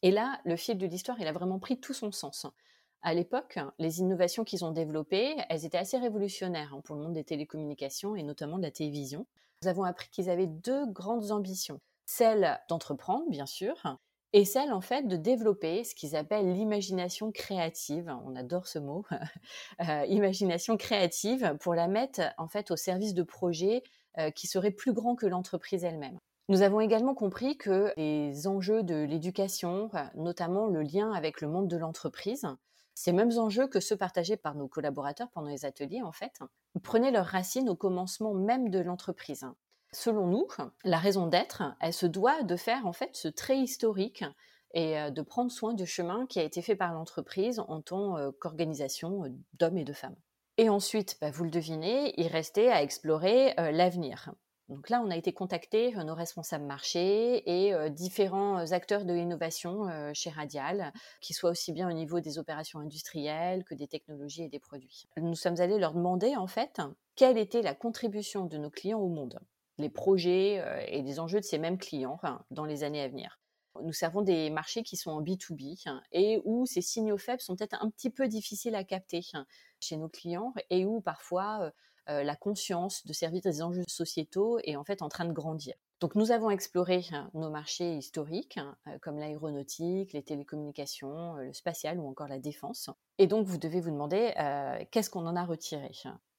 Et 0.00 0.10
là, 0.10 0.40
le 0.46 0.56
fil 0.56 0.78
de 0.78 0.86
l'histoire, 0.86 1.20
il 1.20 1.26
a 1.26 1.32
vraiment 1.32 1.58
pris 1.58 1.78
tout 1.78 1.94
son 1.94 2.10
sens 2.10 2.46
à 3.02 3.14
l'époque, 3.14 3.58
les 3.78 3.98
innovations 3.98 4.44
qu'ils 4.44 4.64
ont 4.64 4.70
développées, 4.70 5.36
elles 5.48 5.64
étaient 5.64 5.78
assez 5.78 5.98
révolutionnaires 5.98 6.72
hein, 6.72 6.80
pour 6.84 6.94
le 6.94 7.02
monde 7.02 7.14
des 7.14 7.24
télécommunications 7.24 8.14
et 8.14 8.22
notamment 8.22 8.58
de 8.58 8.62
la 8.62 8.70
télévision. 8.70 9.26
Nous 9.62 9.68
avons 9.68 9.82
appris 9.82 10.08
qu'ils 10.10 10.30
avaient 10.30 10.46
deux 10.46 10.86
grandes 10.86 11.32
ambitions. 11.32 11.80
Celle 12.06 12.60
d'entreprendre, 12.68 13.28
bien 13.28 13.46
sûr, 13.46 13.74
et 14.32 14.44
celle 14.44 14.72
en 14.72 14.80
fait 14.80 15.06
de 15.06 15.16
développer 15.16 15.84
ce 15.84 15.94
qu'ils 15.94 16.16
appellent 16.16 16.52
l'imagination 16.52 17.32
créative. 17.32 18.14
On 18.26 18.34
adore 18.34 18.66
ce 18.66 18.78
mot, 18.78 19.04
euh, 19.88 20.04
imagination 20.06 20.76
créative, 20.76 21.56
pour 21.60 21.74
la 21.74 21.88
mettre 21.88 22.22
en 22.38 22.48
fait 22.48 22.70
au 22.70 22.76
service 22.76 23.14
de 23.14 23.22
projets 23.22 23.82
euh, 24.18 24.30
qui 24.30 24.46
seraient 24.46 24.70
plus 24.70 24.92
grands 24.92 25.16
que 25.16 25.26
l'entreprise 25.26 25.84
elle-même. 25.84 26.18
Nous 26.48 26.62
avons 26.62 26.80
également 26.80 27.14
compris 27.14 27.56
que 27.56 27.92
les 27.96 28.46
enjeux 28.46 28.82
de 28.82 28.96
l'éducation, 29.04 29.90
notamment 30.16 30.66
le 30.66 30.82
lien 30.82 31.12
avec 31.12 31.40
le 31.40 31.48
monde 31.48 31.68
de 31.68 31.76
l'entreprise, 31.76 32.46
ces 32.94 33.12
mêmes 33.12 33.38
enjeux 33.38 33.68
que 33.68 33.80
ceux 33.80 33.96
partagés 33.96 34.36
par 34.36 34.54
nos 34.54 34.68
collaborateurs 34.68 35.30
pendant 35.30 35.48
les 35.48 35.64
ateliers, 35.64 36.02
en 36.02 36.12
fait, 36.12 36.40
prenaient 36.82 37.10
leurs 37.10 37.26
racines 37.26 37.68
au 37.68 37.76
commencement 37.76 38.34
même 38.34 38.70
de 38.70 38.80
l'entreprise. 38.80 39.46
Selon 39.92 40.26
nous, 40.26 40.48
la 40.84 40.98
raison 40.98 41.26
d'être, 41.26 41.62
elle 41.80 41.92
se 41.92 42.06
doit 42.06 42.42
de 42.44 42.56
faire 42.56 42.86
en 42.86 42.92
fait 42.92 43.10
ce 43.12 43.28
trait 43.28 43.58
historique 43.58 44.24
et 44.74 44.98
euh, 44.98 45.10
de 45.10 45.22
prendre 45.22 45.50
soin 45.50 45.74
du 45.74 45.86
chemin 45.86 46.26
qui 46.26 46.40
a 46.40 46.42
été 46.42 46.62
fait 46.62 46.76
par 46.76 46.92
l'entreprise 46.94 47.60
en 47.68 47.82
tant 47.82 48.16
euh, 48.16 48.30
qu'organisation 48.38 49.24
euh, 49.24 49.28
d'hommes 49.54 49.76
et 49.76 49.84
de 49.84 49.92
femmes. 49.92 50.16
Et 50.56 50.68
ensuite, 50.68 51.18
bah, 51.20 51.30
vous 51.30 51.44
le 51.44 51.50
devinez, 51.50 52.14
il 52.18 52.26
restait 52.26 52.70
à 52.70 52.82
explorer 52.82 53.54
l'avenir. 53.56 54.32
Donc 54.68 54.90
là, 54.90 55.02
on 55.04 55.10
a 55.10 55.16
été 55.16 55.32
contacté, 55.32 55.92
nos 55.92 56.14
responsables 56.14 56.64
marché 56.64 57.42
et 57.46 57.90
différents 57.90 58.72
acteurs 58.72 59.06
de 59.06 59.12
l'innovation 59.14 59.88
chez 60.12 60.28
Radial, 60.28 60.92
qui 61.20 61.32
soient 61.32 61.50
aussi 61.50 61.72
bien 61.72 61.88
au 61.88 61.92
niveau 61.92 62.20
des 62.20 62.38
opérations 62.38 62.80
industrielles 62.80 63.64
que 63.64 63.74
des 63.74 63.88
technologies 63.88 64.44
et 64.44 64.48
des 64.48 64.58
produits. 64.58 65.08
Nous 65.16 65.34
sommes 65.34 65.58
allés 65.58 65.78
leur 65.78 65.94
demander 65.94 66.36
en 66.36 66.46
fait 66.46 66.80
quelle 67.16 67.38
était 67.38 67.62
la 67.62 67.74
contribution 67.74 68.44
de 68.44 68.58
nos 68.58 68.70
clients 68.70 69.00
au 69.00 69.08
monde, 69.08 69.40
les 69.78 69.88
projets 69.88 70.62
et 70.88 71.02
les 71.02 71.18
enjeux 71.18 71.40
de 71.40 71.44
ces 71.44 71.58
mêmes 71.58 71.78
clients 71.78 72.20
dans 72.50 72.64
les 72.64 72.84
années 72.84 73.02
à 73.02 73.08
venir. 73.08 73.40
Nous 73.82 73.92
servons 73.92 74.22
des 74.22 74.50
marchés 74.50 74.82
qui 74.82 74.96
sont 74.96 75.10
en 75.10 75.22
B2B 75.22 75.78
et 76.12 76.40
où 76.44 76.66
ces 76.66 76.82
signaux 76.82 77.18
faibles 77.18 77.40
sont 77.40 77.56
peut-être 77.56 77.82
un 77.82 77.90
petit 77.90 78.10
peu 78.10 78.28
difficiles 78.28 78.74
à 78.74 78.84
capter 78.84 79.22
chez 79.80 79.96
nos 79.96 80.08
clients 80.08 80.52
et 80.68 80.84
où 80.84 81.00
parfois 81.00 81.72
euh, 82.08 82.24
la 82.24 82.34
conscience 82.34 83.06
de 83.06 83.12
servir 83.12 83.40
des 83.42 83.62
enjeux 83.62 83.84
sociétaux 83.86 84.58
est 84.64 84.76
en 84.76 84.84
fait 84.84 85.02
en 85.02 85.08
train 85.08 85.24
de 85.24 85.32
grandir. 85.32 85.74
Donc 86.00 86.16
nous 86.16 86.32
avons 86.32 86.50
exploré 86.50 87.04
hein, 87.12 87.30
nos 87.32 87.48
marchés 87.48 87.96
historiques, 87.96 88.58
hein, 88.58 88.76
euh, 88.88 88.98
comme 89.00 89.18
l'aéronautique, 89.18 90.12
les 90.12 90.22
télécommunications, 90.22 91.36
euh, 91.36 91.44
le 91.44 91.52
spatial 91.52 92.00
ou 92.00 92.08
encore 92.08 92.26
la 92.26 92.40
défense. 92.40 92.90
Et 93.18 93.28
donc 93.28 93.46
vous 93.46 93.58
devez 93.58 93.80
vous 93.80 93.92
demander 93.92 94.32
qu'est-ce 94.90 95.10
qu'on 95.10 95.26
en 95.26 95.36
a 95.36 95.44
retiré 95.44 95.92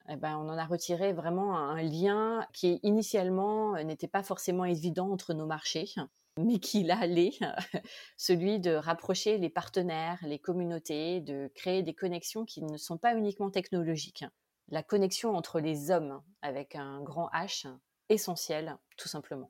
eh 0.10 0.16
ben, 0.16 0.38
on 0.38 0.50
en 0.50 0.58
a 0.58 0.66
retiré 0.66 1.14
vraiment 1.14 1.58
un 1.58 1.82
lien 1.82 2.46
qui 2.54 2.80
initialement 2.84 3.82
n'était 3.84 4.08
pas 4.08 4.24
forcément 4.24 4.66
évident 4.66 5.12
entre 5.12 5.34
nos 5.34 5.46
marchés, 5.46 5.90
mais 6.38 6.60
qui 6.60 6.84
l'allait, 6.84 7.32
celui 8.18 8.60
de 8.60 8.74
rapprocher 8.74 9.38
les 9.38 9.50
partenaires, 9.50 10.20
les 10.24 10.40
communautés, 10.40 11.22
de 11.22 11.52
créer 11.56 11.84
des 11.84 11.94
connexions 11.94 12.46
qui 12.46 12.64
ne 12.64 12.78
sont 12.78 12.98
pas 12.98 13.16
uniquement 13.16 13.50
technologiques 13.50 14.26
la 14.70 14.84
connexion 14.84 15.36
entre 15.36 15.60
les 15.60 15.92
hommes 15.92 16.22
avec 16.42 16.76
un 16.76 17.02
grand 17.02 17.30
H 17.34 17.68
essentiel, 18.10 18.78
tout 18.98 19.08
simplement. 19.08 19.50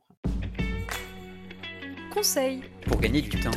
Conseil 2.13 2.62
pour 2.86 2.99
gagner 2.99 3.21
du 3.21 3.30
temps. 3.30 3.51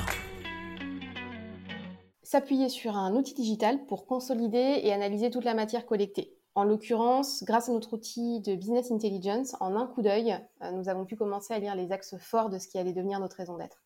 S'appuyer 2.22 2.68
sur 2.68 2.96
un 2.96 3.14
outil 3.14 3.34
digital 3.34 3.84
pour 3.86 4.06
consolider 4.06 4.80
et 4.82 4.92
analyser 4.92 5.30
toute 5.30 5.44
la 5.44 5.54
matière 5.54 5.86
collectée. 5.86 6.36
En 6.56 6.64
l'occurrence, 6.64 7.44
grâce 7.44 7.68
à 7.68 7.72
notre 7.72 7.92
outil 7.92 8.40
de 8.40 8.54
business 8.54 8.90
intelligence, 8.90 9.54
en 9.60 9.76
un 9.76 9.86
coup 9.86 10.00
d'œil, 10.00 10.34
euh, 10.62 10.70
nous 10.70 10.88
avons 10.88 11.04
pu 11.04 11.14
commencer 11.14 11.52
à 11.52 11.58
lire 11.58 11.74
les 11.74 11.92
axes 11.92 12.16
forts 12.16 12.48
de 12.48 12.58
ce 12.58 12.66
qui 12.66 12.78
allait 12.78 12.94
devenir 12.94 13.20
notre 13.20 13.36
raison 13.36 13.58
d'être. 13.58 13.84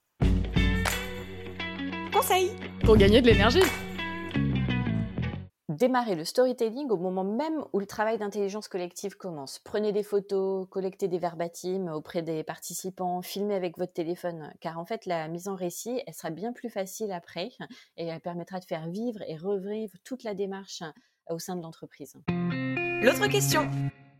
Conseil 2.12 2.52
pour 2.84 2.96
gagner 2.96 3.20
de 3.22 3.26
l'énergie 3.26 3.62
démarrer 5.68 6.14
le 6.14 6.24
storytelling 6.24 6.90
au 6.90 6.98
moment 6.98 7.24
même 7.24 7.64
où 7.72 7.80
le 7.80 7.86
travail 7.86 8.18
d'intelligence 8.18 8.68
collective 8.68 9.16
commence. 9.16 9.58
Prenez 9.60 9.92
des 9.92 10.02
photos, 10.02 10.66
collectez 10.68 11.08
des 11.08 11.18
verbatims 11.18 11.88
auprès 11.88 12.20
des 12.22 12.44
participants, 12.44 13.22
filmez 13.22 13.54
avec 13.54 13.78
votre 13.78 13.94
téléphone, 13.94 14.52
car 14.60 14.78
en 14.78 14.84
fait 14.84 15.06
la 15.06 15.26
mise 15.28 15.48
en 15.48 15.54
récit, 15.54 16.02
elle 16.06 16.12
sera 16.12 16.28
bien 16.30 16.52
plus 16.52 16.68
facile 16.68 17.12
après 17.12 17.50
et 17.96 18.06
elle 18.08 18.20
permettra 18.20 18.60
de 18.60 18.64
faire 18.64 18.88
vivre 18.88 19.22
et 19.26 19.36
revivre 19.36 19.94
toute 20.04 20.22
la 20.22 20.34
démarche 20.34 20.82
au 21.30 21.38
sein 21.38 21.56
de 21.56 21.62
l'entreprise. 21.62 22.14
L'autre 23.02 23.28
question 23.28 23.62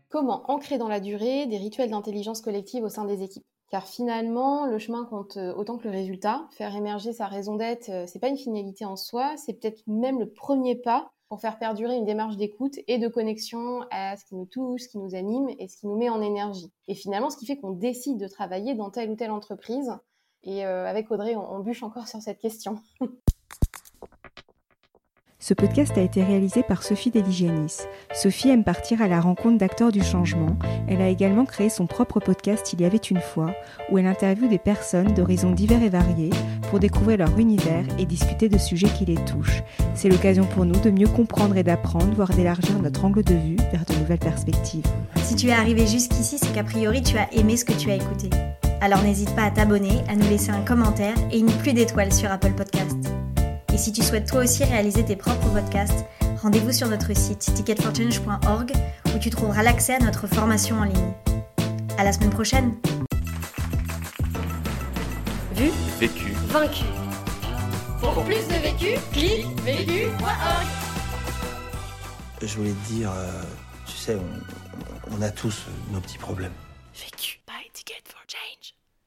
Comment 0.09 0.49
ancrer 0.49 0.79
dans 0.79 0.87
la 0.87 0.99
durée 0.99 1.45
des 1.45 1.57
rituels 1.57 1.91
d'intelligence 1.91 2.41
collective 2.41 2.83
au 2.83 2.89
sein 2.89 3.05
des 3.05 3.21
équipes? 3.21 3.45
Car 3.69 3.85
finalement, 3.87 4.65
le 4.65 4.79
chemin 4.79 5.05
compte 5.05 5.37
autant 5.55 5.77
que 5.77 5.83
le 5.83 5.91
résultat. 5.91 6.47
Faire 6.49 6.75
émerger 6.75 7.13
sa 7.13 7.27
raison 7.27 7.57
d'être, 7.57 7.91
c'est 8.07 8.19
pas 8.19 8.29
une 8.29 8.37
finalité 8.37 8.83
en 8.83 8.95
soi, 8.95 9.35
c'est 9.37 9.53
peut-être 9.53 9.83
même 9.85 10.19
le 10.19 10.31
premier 10.31 10.75
pas 10.75 11.11
pour 11.29 11.39
faire 11.39 11.59
perdurer 11.59 11.95
une 11.95 12.05
démarche 12.05 12.37
d'écoute 12.37 12.79
et 12.87 12.97
de 12.97 13.07
connexion 13.07 13.85
à 13.91 14.17
ce 14.17 14.25
qui 14.25 14.35
nous 14.35 14.47
touche, 14.47 14.81
ce 14.81 14.87
qui 14.87 14.97
nous 14.97 15.13
anime 15.13 15.49
et 15.59 15.67
ce 15.67 15.77
qui 15.77 15.85
nous 15.85 15.95
met 15.95 16.09
en 16.09 16.19
énergie. 16.19 16.71
Et 16.87 16.95
finalement, 16.95 17.29
ce 17.29 17.37
qui 17.37 17.45
fait 17.45 17.57
qu'on 17.57 17.71
décide 17.71 18.17
de 18.17 18.27
travailler 18.27 18.73
dans 18.73 18.89
telle 18.89 19.11
ou 19.11 19.15
telle 19.15 19.31
entreprise. 19.31 19.91
Et 20.43 20.65
euh, 20.65 20.87
avec 20.87 21.11
Audrey, 21.11 21.35
on 21.35 21.59
bûche 21.59 21.83
encore 21.83 22.07
sur 22.07 22.19
cette 22.19 22.39
question. 22.39 22.79
Ce 25.43 25.55
podcast 25.55 25.97
a 25.97 26.01
été 26.01 26.23
réalisé 26.23 26.61
par 26.61 26.83
Sophie 26.83 27.09
Deligianis. 27.09 27.77
Sophie 28.13 28.49
aime 28.49 28.63
partir 28.63 29.01
à 29.01 29.07
la 29.07 29.19
rencontre 29.19 29.57
d'acteurs 29.57 29.91
du 29.91 30.03
changement. 30.03 30.55
Elle 30.87 31.01
a 31.01 31.09
également 31.09 31.45
créé 31.45 31.71
son 31.71 31.87
propre 31.87 32.19
podcast 32.19 32.73
Il 32.73 32.81
y 32.81 32.85
avait 32.85 32.97
une 32.97 33.19
fois, 33.19 33.51
où 33.89 33.97
elle 33.97 34.05
interviewe 34.05 34.47
des 34.47 34.59
personnes 34.59 35.15
d'horizons 35.15 35.49
divers 35.49 35.81
et 35.81 35.89
variés 35.89 36.29
pour 36.69 36.77
découvrir 36.77 37.17
leur 37.17 37.39
univers 37.39 37.83
et 37.97 38.05
discuter 38.05 38.49
de 38.49 38.59
sujets 38.59 38.89
qui 38.95 39.05
les 39.05 39.15
touchent. 39.15 39.63
C'est 39.95 40.09
l'occasion 40.09 40.45
pour 40.45 40.63
nous 40.63 40.79
de 40.79 40.91
mieux 40.91 41.07
comprendre 41.07 41.57
et 41.57 41.63
d'apprendre, 41.63 42.13
voire 42.13 42.29
d'élargir 42.29 42.79
notre 42.79 43.03
angle 43.03 43.23
de 43.23 43.33
vue 43.33 43.57
vers 43.71 43.85
de 43.85 43.95
nouvelles 43.95 44.19
perspectives. 44.19 44.85
Si 45.23 45.35
tu 45.35 45.47
es 45.47 45.53
arrivé 45.53 45.87
jusqu'ici, 45.87 46.37
c'est 46.37 46.53
qu'a 46.53 46.63
priori 46.63 47.01
tu 47.01 47.17
as 47.17 47.33
aimé 47.33 47.57
ce 47.57 47.65
que 47.65 47.73
tu 47.73 47.89
as 47.89 47.95
écouté. 47.95 48.29
Alors 48.79 49.01
n'hésite 49.01 49.35
pas 49.35 49.45
à 49.45 49.49
t'abonner, 49.49 50.03
à 50.07 50.15
nous 50.15 50.29
laisser 50.29 50.51
un 50.51 50.61
commentaire 50.61 51.15
et 51.31 51.39
une 51.39 51.51
pluie 51.51 51.73
d'étoiles 51.73 52.13
sur 52.13 52.31
Apple 52.31 52.51
Podcasts. 52.51 53.20
Et 53.73 53.77
si 53.77 53.91
tu 53.91 54.01
souhaites 54.03 54.27
toi 54.29 54.41
aussi 54.43 54.63
réaliser 54.63 55.03
tes 55.05 55.15
propres 55.15 55.47
podcasts, 55.49 56.05
rendez-vous 56.41 56.71
sur 56.73 56.87
notre 56.89 57.15
site 57.15 57.39
ticketforchange.org 57.39 58.71
où 59.15 59.19
tu 59.19 59.29
trouveras 59.29 59.63
l'accès 59.63 59.95
à 59.95 59.99
notre 59.99 60.27
formation 60.27 60.77
en 60.79 60.83
ligne. 60.85 61.13
À 61.97 62.03
la 62.03 62.11
semaine 62.13 62.29
prochaine. 62.31 62.73
Vu, 65.55 65.69
Vécu. 65.99 66.31
vaincu. 66.47 66.83
Pour 67.99 68.23
plus 68.23 68.47
de 68.47 68.53
vécu, 68.61 68.99
clique 69.13 69.45
vécu.org. 69.61 70.67
Je 72.41 72.55
voulais 72.57 72.71
te 72.71 72.91
dire, 72.91 73.11
euh, 73.11 73.43
tu 73.85 73.93
sais, 73.95 74.15
on, 74.15 75.15
on 75.17 75.21
a 75.21 75.29
tous 75.29 75.65
nos 75.91 75.99
petits 75.99 76.17
problèmes. 76.17 76.53
Vécu. 76.95 77.39
Buy 77.47 77.69
ticket 77.73 78.01
for 78.05 78.21
change. 78.27 78.60